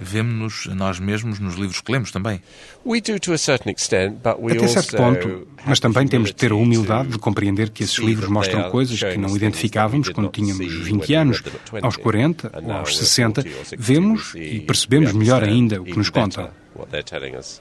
Vemos-nos 0.00 0.66
nós 0.74 0.98
mesmos 0.98 1.38
nos 1.38 1.54
livros 1.54 1.80
que 1.80 1.92
lemos 1.92 2.10
também. 2.10 2.40
Até 4.24 4.68
certo 4.68 4.96
ponto, 4.96 5.48
mas 5.64 5.80
também 5.80 6.06
temos 6.06 6.28
de 6.30 6.34
ter 6.34 6.52
a 6.52 6.56
humildade 6.56 7.10
de 7.10 7.18
compreender 7.18 7.70
que 7.70 7.84
esses 7.84 7.98
livros 7.98 8.28
mostram 8.28 8.70
coisas 8.70 8.98
que 9.00 9.16
não 9.16 9.34
identificávamos 9.36 10.08
quando 10.10 10.28
tínhamos 10.30 10.66
20 10.84 11.14
anos. 11.14 11.42
Aos 11.82 11.96
40 11.96 12.52
ou 12.62 12.72
aos 12.72 12.96
60, 12.98 13.44
vemos 13.78 14.34
e 14.34 14.60
percebemos 14.60 15.12
melhor 15.12 15.42
ainda 15.44 15.80
o 15.80 15.84
que 15.84 15.96
nos 15.96 16.10
contam. 16.10 16.50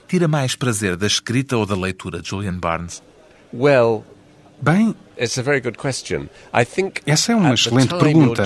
Tira 0.08 0.28
mais 0.28 0.56
prazer 0.56 0.95
da 0.95 1.06
escrita 1.06 1.56
ou 1.58 1.65
da 1.65 1.76
leitura 1.76 2.21
de 2.21 2.30
Julian 2.30 2.58
Barnes? 2.58 3.02
Bem, 4.62 4.95
essa 7.05 7.31
é 7.31 7.36
uma 7.36 7.53
excelente 7.53 7.95
pergunta. 7.97 8.43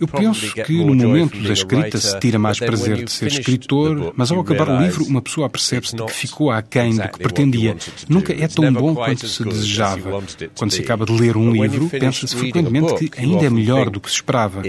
Eu 0.00 0.08
penso 0.08 0.54
que 0.54 0.72
no 0.84 0.94
momento 0.94 1.38
da 1.38 1.52
escrita 1.52 1.98
se 1.98 2.18
tira 2.18 2.38
mais 2.38 2.58
prazer 2.58 3.04
de 3.04 3.10
ser 3.10 3.26
escritor, 3.28 4.12
mas 4.16 4.30
ao 4.30 4.40
acabar 4.40 4.68
o 4.68 4.80
livro 4.80 5.04
uma 5.04 5.20
pessoa 5.20 5.48
percebe-se 5.48 5.96
de 5.96 6.04
que 6.04 6.12
ficou 6.12 6.50
aquém 6.50 6.96
do 6.96 7.08
que 7.08 7.18
pretendia. 7.18 7.76
Nunca 8.08 8.32
é 8.32 8.48
tão 8.48 8.72
bom 8.72 8.94
quanto 8.94 9.26
se 9.26 9.44
desejava. 9.44 10.22
Quando 10.56 10.70
se 10.70 10.80
acaba 10.80 11.04
de 11.04 11.12
ler 11.12 11.36
um 11.36 11.50
livro, 11.50 11.88
pensa-se 11.88 12.36
frequentemente 12.36 13.08
que 13.08 13.20
ainda 13.20 13.46
é 13.46 13.50
melhor 13.50 13.90
do 13.90 14.00
que 14.00 14.08
se 14.08 14.16
esperava. 14.16 14.62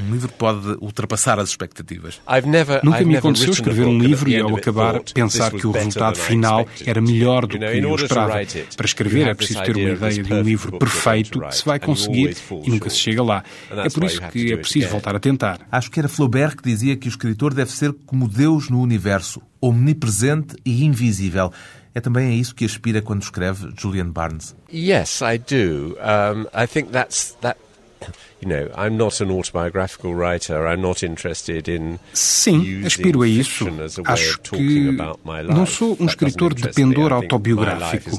Um 0.00 0.12
livro 0.12 0.32
pode 0.38 0.68
ultrapassar 0.80 1.38
as 1.38 1.48
expectativas. 1.50 2.20
Nunca 2.82 3.04
me 3.04 3.16
aconteceu 3.16 3.50
escrever 3.50 3.86
um 3.86 3.98
livro 3.98 4.28
e 4.30 4.38
ao 4.38 4.56
acabar 4.56 5.00
pensar 5.12 5.50
que 5.50 5.66
o 5.66 5.70
resultado 5.70 6.16
final 6.18 6.66
era 6.86 7.00
melhor 7.00 7.46
do 7.46 7.58
que 7.58 7.64
eu 7.64 7.94
esperava. 7.94 8.44
Para 8.84 8.88
escrever 8.88 9.28
é 9.28 9.34
preciso 9.34 9.62
ter 9.62 9.76
uma 9.76 9.88
ideia 9.88 10.22
de 10.22 10.34
um 10.34 10.42
livro 10.42 10.78
perfeito 10.78 11.40
que 11.40 11.56
se 11.56 11.64
vai 11.64 11.80
conseguir 11.80 12.36
e 12.64 12.68
nunca 12.68 12.90
se 12.90 12.98
chega 12.98 13.22
lá. 13.22 13.42
É 13.70 13.88
por 13.88 14.04
isso 14.04 14.20
que 14.28 14.52
é 14.52 14.56
preciso 14.58 14.88
voltar 14.88 15.16
a 15.16 15.18
tentar. 15.18 15.66
Acho 15.72 15.90
que 15.90 15.98
era 15.98 16.06
Flaubert 16.06 16.54
que 16.56 16.62
dizia 16.64 16.94
que 16.94 17.08
o 17.08 17.10
escritor 17.10 17.54
deve 17.54 17.72
ser 17.72 17.94
como 18.04 18.28
Deus 18.28 18.68
no 18.68 18.78
universo, 18.82 19.40
omnipresente 19.58 20.54
e 20.66 20.84
invisível. 20.84 21.50
É 21.94 22.00
também 22.00 22.28
a 22.28 22.34
isso 22.34 22.54
que 22.54 22.66
aspira 22.66 23.00
quando 23.00 23.22
escreve 23.22 23.72
Julian 23.74 24.10
Barnes. 24.10 24.54
Yes, 24.70 25.22
I 25.22 25.38
do. 25.38 25.96
Um, 25.96 26.42
I 26.52 26.66
think 26.66 26.90
that's 26.90 27.36
that 27.40 27.56
Sim, 32.12 32.82
aspiro 32.84 33.22
a 33.22 33.28
isso. 33.28 33.66
Acho 34.04 34.40
que 34.40 34.96
não 35.48 35.66
sou 35.66 35.96
um 36.00 36.06
escritor 36.06 36.54
de 36.54 36.68
pendor 36.68 37.12
autobiográfico. 37.12 38.10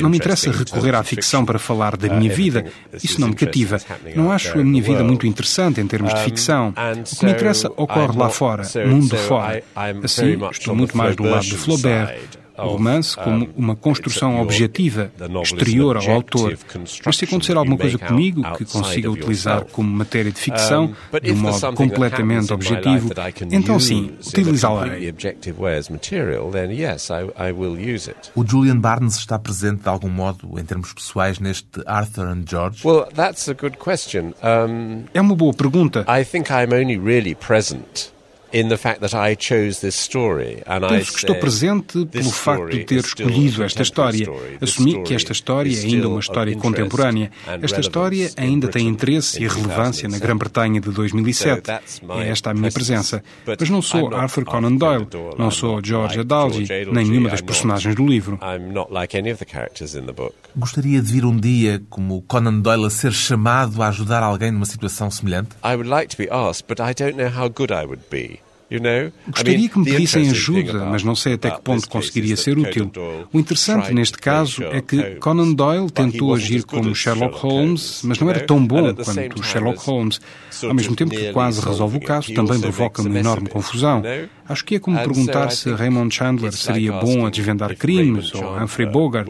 Não 0.00 0.08
me 0.08 0.16
interessa 0.16 0.50
recorrer 0.50 0.94
à 0.94 1.02
ficção 1.02 1.44
para 1.44 1.58
falar 1.58 1.96
da 1.96 2.14
minha 2.14 2.32
vida. 2.32 2.64
Isso 3.02 3.20
não 3.20 3.28
me 3.28 3.34
cativa. 3.34 3.78
Não 4.14 4.30
acho 4.30 4.58
a 4.58 4.64
minha 4.64 4.82
vida 4.82 5.04
muito 5.04 5.26
interessante 5.26 5.80
em 5.80 5.86
termos 5.86 6.14
de 6.14 6.20
ficção. 6.22 6.68
O 6.70 7.16
que 7.16 7.24
me 7.24 7.32
interessa 7.32 7.68
ocorre 7.76 8.16
lá 8.16 8.30
fora, 8.30 8.62
mundo 8.86 9.16
fora. 9.16 9.62
Assim, 10.02 10.38
estou 10.50 10.74
muito 10.74 10.96
mais 10.96 11.16
do 11.16 11.24
lado 11.24 11.44
de 11.44 11.56
Flaubert 11.56 12.43
o 12.56 12.68
romance 12.68 13.16
como 13.16 13.48
uma 13.56 13.74
construção 13.76 14.40
objetiva, 14.40 15.10
exterior 15.42 15.96
ao 15.96 16.10
autor. 16.10 16.56
Mas 17.04 17.16
se 17.16 17.24
acontecer 17.24 17.56
alguma 17.56 17.76
coisa 17.76 17.98
comigo 17.98 18.42
que 18.56 18.64
consiga 18.64 19.10
utilizar 19.10 19.64
como 19.66 19.90
matéria 19.90 20.30
de 20.30 20.38
ficção, 20.38 20.94
de 21.22 21.32
um 21.32 21.36
modo 21.36 21.72
completamente 21.74 22.52
objetivo, 22.52 23.10
então 23.50 23.80
sim, 23.80 24.12
utilizá-la-ei. 24.26 25.14
O 28.34 28.46
Julian 28.46 28.78
Barnes 28.78 29.16
está 29.16 29.38
presente 29.38 29.82
de 29.82 29.88
algum 29.88 30.08
modo, 30.08 30.58
em 30.58 30.64
termos 30.64 30.92
pessoais, 30.92 31.38
neste 31.38 31.66
Arthur 31.86 32.28
and 32.28 32.44
George? 32.48 32.82
É 35.12 35.20
uma 35.20 35.34
boa 35.34 35.52
pergunta. 35.52 36.04
I 36.08 36.24
think 36.24 36.50
I'm 36.50 36.72
only 36.72 36.96
really 36.96 37.34
present 37.34 38.13
Penso 40.88 41.12
que 41.12 41.18
estou 41.18 41.34
presente 41.36 42.06
pelo 42.06 42.30
facto 42.30 42.70
de 42.70 42.84
ter 42.84 43.00
escolhido 43.00 43.64
esta 43.64 43.82
história. 43.82 44.28
Assumi 44.60 45.02
que 45.02 45.14
esta 45.14 45.32
história 45.32 45.76
é 45.76 45.82
ainda 45.82 46.08
uma 46.08 46.20
história 46.20 46.56
contemporânea. 46.56 47.30
Esta 47.60 47.80
história 47.80 48.30
ainda 48.36 48.68
tem 48.68 48.86
interesse 48.86 49.42
e 49.42 49.48
relevância 49.48 50.08
na 50.08 50.18
Grã-Bretanha 50.18 50.80
de 50.80 50.90
2007. 50.90 51.70
É 51.70 52.28
esta 52.28 52.50
a 52.50 52.54
minha 52.54 52.70
presença. 52.70 53.22
Mas 53.58 53.70
não 53.70 53.82
sou 53.82 54.14
Arthur 54.14 54.44
Conan 54.44 54.76
Doyle, 54.76 55.06
não 55.36 55.50
sou 55.50 55.80
George 55.84 56.20
Adalji, 56.20 56.66
nenhuma 56.92 57.30
das 57.30 57.40
personagens 57.40 57.94
do 57.94 58.06
livro. 58.06 58.38
Gostaria 60.56 61.02
de 61.02 61.12
vir 61.12 61.24
um 61.24 61.36
dia 61.36 61.82
como 61.90 62.22
Conan 62.22 62.60
Doyle 62.60 62.86
a 62.86 62.90
ser 62.90 63.12
chamado 63.12 63.82
a 63.82 63.88
ajudar 63.88 64.22
alguém 64.22 64.52
numa 64.52 64.66
situação 64.66 65.10
semelhante? 65.10 65.50
I 65.64 65.74
would 65.74 65.88
like 65.88 66.14
to 66.14 66.16
be 66.16 66.28
asked, 66.30 66.66
but 66.68 66.78
I 66.78 66.94
don't 66.94 67.16
know 67.16 67.28
how 67.28 67.48
good 67.48 67.72
I 67.72 67.84
would 67.84 68.04
be. 68.10 68.43
Gostaria 69.28 69.68
que 69.68 69.78
me 69.78 69.84
pedissem 69.84 70.30
ajuda, 70.30 70.84
mas 70.86 71.02
não 71.02 71.14
sei 71.14 71.34
até 71.34 71.50
que 71.50 71.60
ponto 71.60 71.88
conseguiria 71.88 72.36
ser 72.36 72.58
útil. 72.58 72.90
O 73.32 73.38
interessante 73.38 73.92
neste 73.92 74.18
caso 74.18 74.62
é 74.64 74.80
que 74.80 75.16
Conan 75.16 75.52
Doyle 75.52 75.90
tentou 75.90 76.34
agir 76.34 76.64
como 76.64 76.94
Sherlock 76.94 77.38
Holmes, 77.38 78.00
mas 78.04 78.18
não 78.18 78.30
era 78.30 78.40
tão 78.40 78.64
bom 78.64 78.94
quanto 78.94 79.42
Sherlock 79.42 79.78
Holmes. 79.84 80.20
Ao 80.62 80.74
mesmo 80.74 80.96
tempo 80.96 81.10
que 81.14 81.32
quase 81.32 81.60
resolve 81.60 81.98
o 81.98 82.00
caso, 82.00 82.32
também 82.32 82.60
provoca 82.60 83.02
uma 83.02 83.18
enorme 83.18 83.48
confusão. 83.48 84.02
Acho 84.46 84.64
que 84.64 84.74
é 84.74 84.78
como 84.78 84.98
perguntar 84.98 85.50
se 85.50 85.72
Raymond 85.72 86.14
Chandler 86.14 86.52
seria 86.52 86.92
bom 86.92 87.26
a 87.26 87.30
desvendar 87.30 87.74
crimes, 87.76 88.34
ou 88.34 88.56
Humphrey 88.56 88.88
Bogart, 88.90 89.26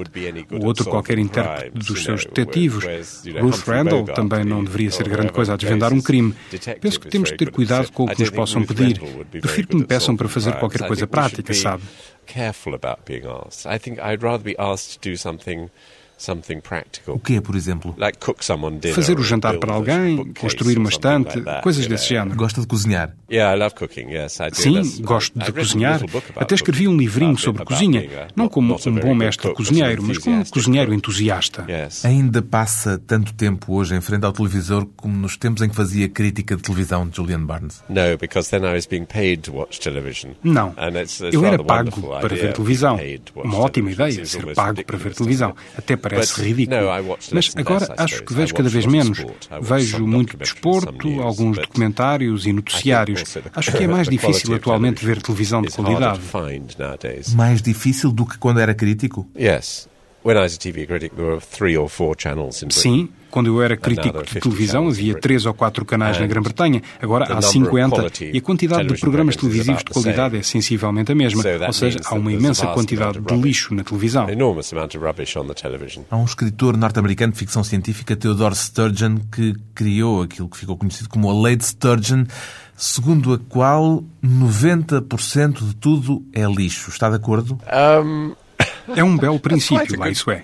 ou 0.51 0.65
outro 0.65 0.85
qualquer 0.87 1.19
intérprete 1.19 1.71
dos 1.71 2.03
seus 2.03 2.25
detetives. 2.25 3.23
Ruth 3.41 3.67
Randall 3.67 4.05
também 4.05 4.45
não 4.45 4.65
deveria 4.65 4.91
ser 4.91 5.09
grande 5.09 5.33
coisa 5.33 5.55
a 5.55 5.57
desvendar 5.57 5.93
um 5.93 6.01
crime. 6.01 6.35
Penso 6.81 7.01
que 7.01 7.09
temos 7.09 7.31
de 7.31 7.37
ter 7.37 7.51
cuidado 7.51 7.93
com 7.93 8.05
o 8.05 8.09
que 8.09 8.21
nos 8.21 8.31
possam 8.31 8.65
pedir. 8.65 9.01
Prefiro 9.41 9.69
que 9.69 9.77
me 9.77 9.85
peçam 9.85 10.17
para 10.17 10.29
fazer 10.29 10.53
qualquer 10.59 10.87
coisa 10.87 11.07
prática, 11.07 11.53
sabe? 11.55 11.83
O 17.07 17.19
que 17.19 17.37
é, 17.37 17.41
por 17.41 17.55
exemplo? 17.57 17.95
Fazer 18.95 19.19
o 19.19 19.23
jantar 19.23 19.59
para 19.59 19.73
alguém, 19.75 20.33
construir 20.35 20.79
uma 20.79 20.89
estante, 20.89 21.43
coisas 21.63 21.87
desse 21.87 22.09
género. 22.09 22.37
Gosta 22.37 22.61
de 22.61 22.67
cozinhar? 22.67 23.15
Sim, 24.55 25.03
gosto 25.03 25.39
de 25.39 25.53
cozinhar. 25.53 26.01
Até 26.37 26.55
escrevi 26.55 26.89
um 26.89 26.97
livrinho 26.97 27.37
sobre 27.37 27.65
cozinha, 27.65 28.29
não 28.37 28.49
como 28.49 28.75
um 28.75 28.95
bom 29.01 29.15
mestre 29.15 29.53
cozinheiro, 29.55 30.03
mas 30.03 30.19
como 30.19 30.37
um 30.37 30.45
cozinheiro 30.45 30.95
entusiasta. 30.95 31.65
Ainda 32.05 32.43
passa 32.43 32.99
tanto 33.07 33.33
tempo 33.35 33.75
hoje 33.75 33.95
em 33.95 34.01
frente 34.01 34.25
ao 34.25 34.33
televisor 34.33 34.87
como 34.97 35.17
nos 35.17 35.37
tempos 35.37 35.63
em 35.63 35.69
que 35.69 35.75
fazia 35.77 36.09
crítica 36.09 36.57
de 36.57 36.63
televisão 36.63 37.09
de 37.09 37.17
Julian 37.17 37.45
Barnes? 37.45 37.83
Não, 40.43 40.75
eu 41.33 41.45
era 41.45 41.57
pago 41.65 41.91
para 42.21 42.35
ver 42.35 42.53
televisão. 42.53 42.97
Uma 43.35 43.59
ótima 43.59 43.91
ideia, 43.91 44.25
ser 44.27 44.55
pago 44.55 44.85
para 44.85 44.97
ver 44.97 45.15
televisão. 45.15 45.55
Até 45.77 45.97
parece 46.11 46.43
ridículo. 46.43 46.77
Mas 47.33 47.53
agora 47.57 47.95
acho 47.99 48.23
que 48.25 48.35
vejo 48.35 48.55
cada 48.55 48.69
vez 48.69 48.87
menos. 48.87 49.19
Vejo 49.61 50.07
muito 50.07 50.37
desporto, 50.37 51.23
alguns 51.23 51.57
documentários 51.59 52.47
e 52.47 52.53
noticiários. 52.53 53.23
Acho 53.55 53.73
que 53.73 53.85
é 53.85 53.87
mais 53.87 54.09
difícil 54.09 54.55
atualmente 54.55 55.05
ver 55.05 55.21
televisão 55.23 55.63
de 55.63 55.69
qualidade. 55.85 56.21
Mais 57.35 57.61
difícil 57.63 58.11
do 58.13 58.25
que 58.27 58.39
quando 58.39 58.61
era 58.61 58.75
crítico? 58.75 59.27
Sim, 62.75 63.09
quando 63.35 63.49
eu 63.49 63.61
era 63.61 63.77
crítico 63.77 64.23
de 64.23 64.39
televisão, 64.39 64.87
havia 64.87 65.19
três 65.19 65.45
ou 65.45 65.53
quatro 65.53 65.85
canais 65.85 66.21
na 66.21 66.25
Grã-Bretanha. 66.25 66.81
Agora 67.03 67.37
há 67.37 67.43
50 67.43 68.25
e 68.33 68.39
a 68.39 68.41
quantidade 68.41 68.87
de 68.87 69.01
programas 69.01 69.35
televisivos 69.35 69.83
de 69.83 69.91
qualidade 69.91 70.37
é 70.37 70.43
sensivelmente 70.45 71.11
a 71.11 71.17
mesma. 71.17 71.43
Ou 71.67 71.73
seja, 71.73 71.99
há 72.05 72.15
uma 72.15 72.33
imensa 72.33 72.69
quantidade 72.69 73.19
de 73.19 73.35
lixo 73.35 73.75
na 73.75 73.83
televisão. 73.83 74.29
Há 76.09 76.17
um 76.17 76.25
escritor 76.25 76.77
norte-americano 76.77 77.33
de 77.33 77.39
ficção 77.41 77.65
científica, 77.65 78.15
Theodore 78.15 78.55
Sturgeon, 78.55 79.17
que 79.33 79.57
criou 79.75 80.23
aquilo 80.23 80.49
que 80.49 80.57
ficou 80.57 80.77
conhecido 80.77 81.09
como 81.09 81.29
a 81.29 81.43
Lei 81.43 81.57
de 81.57 81.65
Sturgeon, 81.65 82.27
segundo 82.77 83.33
a 83.33 83.39
qual 83.49 84.05
90% 84.25 85.67
de 85.67 85.75
tudo 85.75 86.25
é 86.33 86.45
lixo. 86.47 86.89
Está 86.89 87.11
de 87.11 87.17
acordo? 87.17 87.59
Um... 88.05 88.44
É 88.95 89.03
um 89.03 89.17
belo 89.17 89.39
princípio, 89.41 89.99
lá 89.99 90.09
isso 90.11 90.31
é. 90.31 90.43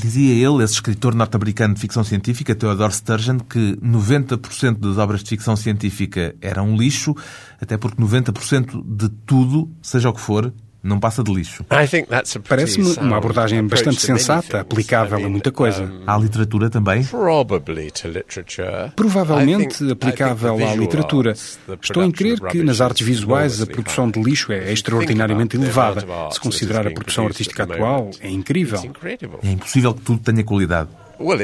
Dizia 0.00 0.34
ele, 0.34 0.64
esse 0.64 0.74
escritor 0.74 1.14
norte-americano 1.14 1.74
de 1.74 1.80
ficção 1.80 2.02
científica, 2.02 2.54
Theodore 2.54 2.92
Sturgeon, 2.92 3.38
que 3.38 3.76
90% 3.76 4.78
das 4.78 4.98
obras 4.98 5.22
de 5.22 5.28
ficção 5.28 5.56
científica 5.56 6.34
eram 6.40 6.76
lixo, 6.76 7.14
até 7.60 7.76
porque 7.76 8.00
90% 8.00 8.82
de 8.84 9.08
tudo, 9.26 9.70
seja 9.82 10.08
o 10.10 10.12
que 10.12 10.20
for, 10.20 10.52
não 10.82 10.98
passa 10.98 11.22
de 11.22 11.32
lixo. 11.32 11.64
Parece-me 12.48 12.94
uma 12.96 13.16
abordagem 13.16 13.64
bastante 13.66 14.00
sensata, 14.00 14.60
aplicável 14.60 15.24
a 15.24 15.28
muita 15.28 15.52
coisa. 15.52 15.90
À 16.06 16.16
literatura 16.18 16.68
também? 16.68 17.06
Provavelmente 18.96 19.90
aplicável 19.90 20.56
à 20.66 20.74
literatura. 20.74 21.34
Estou 21.80 22.02
em 22.02 22.10
crer 22.10 22.40
que 22.40 22.62
nas 22.62 22.80
artes 22.80 23.06
visuais 23.06 23.62
a 23.62 23.66
produção 23.66 24.10
de 24.10 24.20
lixo 24.20 24.52
é 24.52 24.72
extraordinariamente 24.72 25.56
elevada. 25.56 26.04
Se 26.30 26.40
considerar 26.40 26.86
a 26.86 26.90
produção 26.90 27.26
artística 27.26 27.62
atual, 27.62 28.10
é 28.20 28.28
incrível. 28.28 28.80
É 29.42 29.50
impossível 29.50 29.94
que 29.94 30.00
tudo 30.00 30.18
tenha 30.20 30.42
qualidade. 30.42 30.88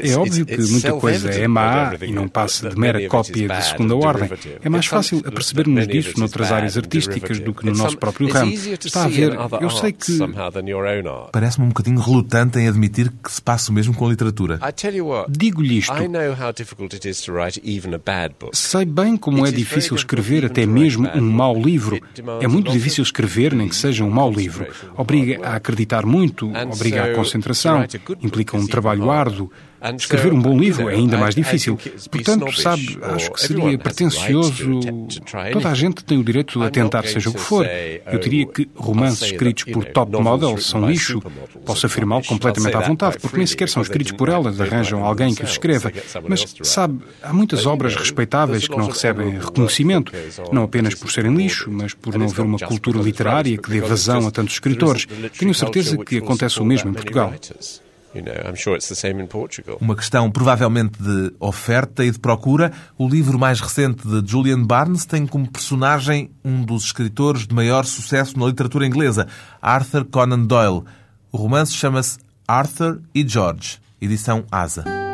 É 0.03 0.17
óbvio 0.17 0.45
que 0.47 0.57
muita 0.71 0.93
coisa 0.95 1.31
é 1.31 1.47
má 1.49 1.93
e 2.03 2.13
não 2.13 2.29
passa 2.29 2.69
de 2.69 2.79
mera 2.79 3.07
cópia 3.09 3.49
de 3.49 3.65
segunda 3.65 3.97
ordem. 3.97 4.31
É 4.63 4.69
mais 4.69 4.87
fácil 4.87 5.23
apercebermos 5.25 5.87
disso 5.87 6.19
noutras 6.19 6.51
áreas 6.53 6.77
artísticas 6.77 7.39
do 7.41 7.55
que 7.55 7.65
no 7.67 7.73
nosso 7.75 7.97
próprio 7.97 8.29
ramo. 8.29 8.53
Está 8.53 9.05
a 9.05 9.09
ver, 9.09 9.33
eu 9.61 9.71
sei 9.71 9.93
que. 9.93 10.19
Parece-me 11.33 11.67
um 11.67 11.69
bocadinho 11.69 12.01
relutante 12.01 12.59
em 12.59 12.69
admitir 12.69 13.11
que 13.23 13.31
se 13.33 13.41
passa 13.43 13.71
o 13.71 13.75
mesmo 13.75 13.95
com 13.95 14.07
a 14.07 14.11
literatura. 14.11 14.59
Digo-lhe 15.29 15.79
isto. 15.79 15.93
Sei 18.53 18.85
bem 18.85 19.17
como 19.17 19.47
é 19.47 19.51
difícil 19.51 19.95
escrever 19.97 20.45
até 20.45 20.67
mesmo 20.67 21.09
um 21.15 21.21
mau 21.31 21.55
livro. 21.55 21.99
É 22.41 22.49
muito 22.49 22.71
difícil 22.71 23.03
escrever, 23.03 23.55
nem 23.55 23.69
que 23.69 23.77
seja 23.77 24.05
um 24.05 24.11
mau 24.11 24.31
livro. 24.31 24.67
Obriga 24.97 25.47
a 25.47 25.57
acreditar 25.57 26.05
muito, 26.07 26.51
obriga 26.73 27.05
à 27.05 27.15
concentração, 27.15 27.85
implica 28.23 28.57
um 28.57 28.67
trabalho 28.67 29.11
árduo. 29.11 29.51
Escrever 29.97 30.33
um 30.33 30.41
bom 30.41 30.59
livro 30.59 30.89
é 30.89 30.95
ainda 30.95 31.17
mais 31.17 31.35
difícil. 31.35 31.79
Portanto, 32.11 32.53
sabe, 32.61 32.99
acho 33.03 33.31
que 33.31 33.41
seria 33.41 33.79
pretencioso. 33.79 34.81
Toda 35.53 35.69
a 35.69 35.75
gente 35.75 36.05
tem 36.05 36.19
o 36.19 36.25
direito 36.25 36.63
a 36.63 36.71
tentar, 36.71 37.05
seja 37.05 37.31
o 37.31 37.35
que 37.35 37.41
for. 37.41 37.67
Eu 38.11 38.19
diria 38.19 38.47
que 38.47 38.69
romances 38.75 39.23
escritos 39.23 39.65
por 39.65 39.85
top 39.85 40.21
models 40.21 40.67
são 40.67 40.89
lixo. 40.89 41.23
Posso 41.65 41.87
afirmá-lo 41.87 42.25
completamente 42.25 42.77
à 42.77 42.81
vontade, 42.81 43.19
porque 43.21 43.37
nem 43.37 43.47
sequer 43.47 43.69
são 43.69 43.83
escritos 43.83 44.13
por 44.13 44.29
elas, 44.29 44.61
arranjam 44.61 45.05
alguém 45.05 45.35
que 45.35 45.45
os 45.45 45.51
escreva. 45.51 45.93
Mas, 46.27 46.45
sabe, 46.63 47.01
há 47.23 47.33
muitas 47.33 47.67
obras 47.67 47.95
respeitáveis 47.95 48.67
que 48.67 48.77
não 48.77 48.87
recebem 48.89 49.39
reconhecimento, 49.39 50.13
não 50.53 50.65
apenas 50.65 50.95
por 50.95 51.11
serem 51.11 51.35
lixo, 51.35 51.71
mas 51.71 51.95
por 51.95 52.17
não 52.19 52.27
haver 52.27 52.43
uma 52.43 52.59
cultura 52.59 53.01
literária 53.01 53.57
que 53.57 53.71
dê 53.71 53.81
vazão 53.81 54.27
a 54.27 54.31
tantos 54.31 54.55
escritores. 54.55 55.07
Tenho 55.39 55.55
certeza 55.55 55.97
que 55.99 56.19
acontece 56.19 56.61
o 56.61 56.65
mesmo 56.65 56.91
em 56.91 56.95
Portugal. 56.95 57.33
Uma 59.81 59.97
questão 59.97 60.31
provavelmente 60.31 61.03
de 61.03 61.33
oferta 61.39 62.05
e 62.05 62.11
de 62.11 62.19
procura. 62.19 62.73
O 62.97 63.09
livro 63.09 63.39
mais 63.39 63.61
recente 63.61 64.07
de 64.07 64.31
Julian 64.31 64.63
Barnes 64.63 65.05
tem 65.05 65.27
como 65.27 65.51
personagem 65.51 66.31
um 66.45 66.63
dos 66.63 66.85
escritores 66.85 67.47
de 67.47 67.55
maior 67.55 67.85
sucesso 67.85 68.39
na 68.39 68.47
literatura 68.47 68.87
inglesa, 68.87 69.27
Arthur 69.61 70.05
Conan 70.05 70.45
Doyle. 70.45 70.85
O 71.31 71.37
romance 71.37 71.73
chama-se 71.73 72.19
Arthur 72.47 73.01
e 73.15 73.27
George, 73.27 73.79
edição 74.01 74.45
Asa. 74.51 75.08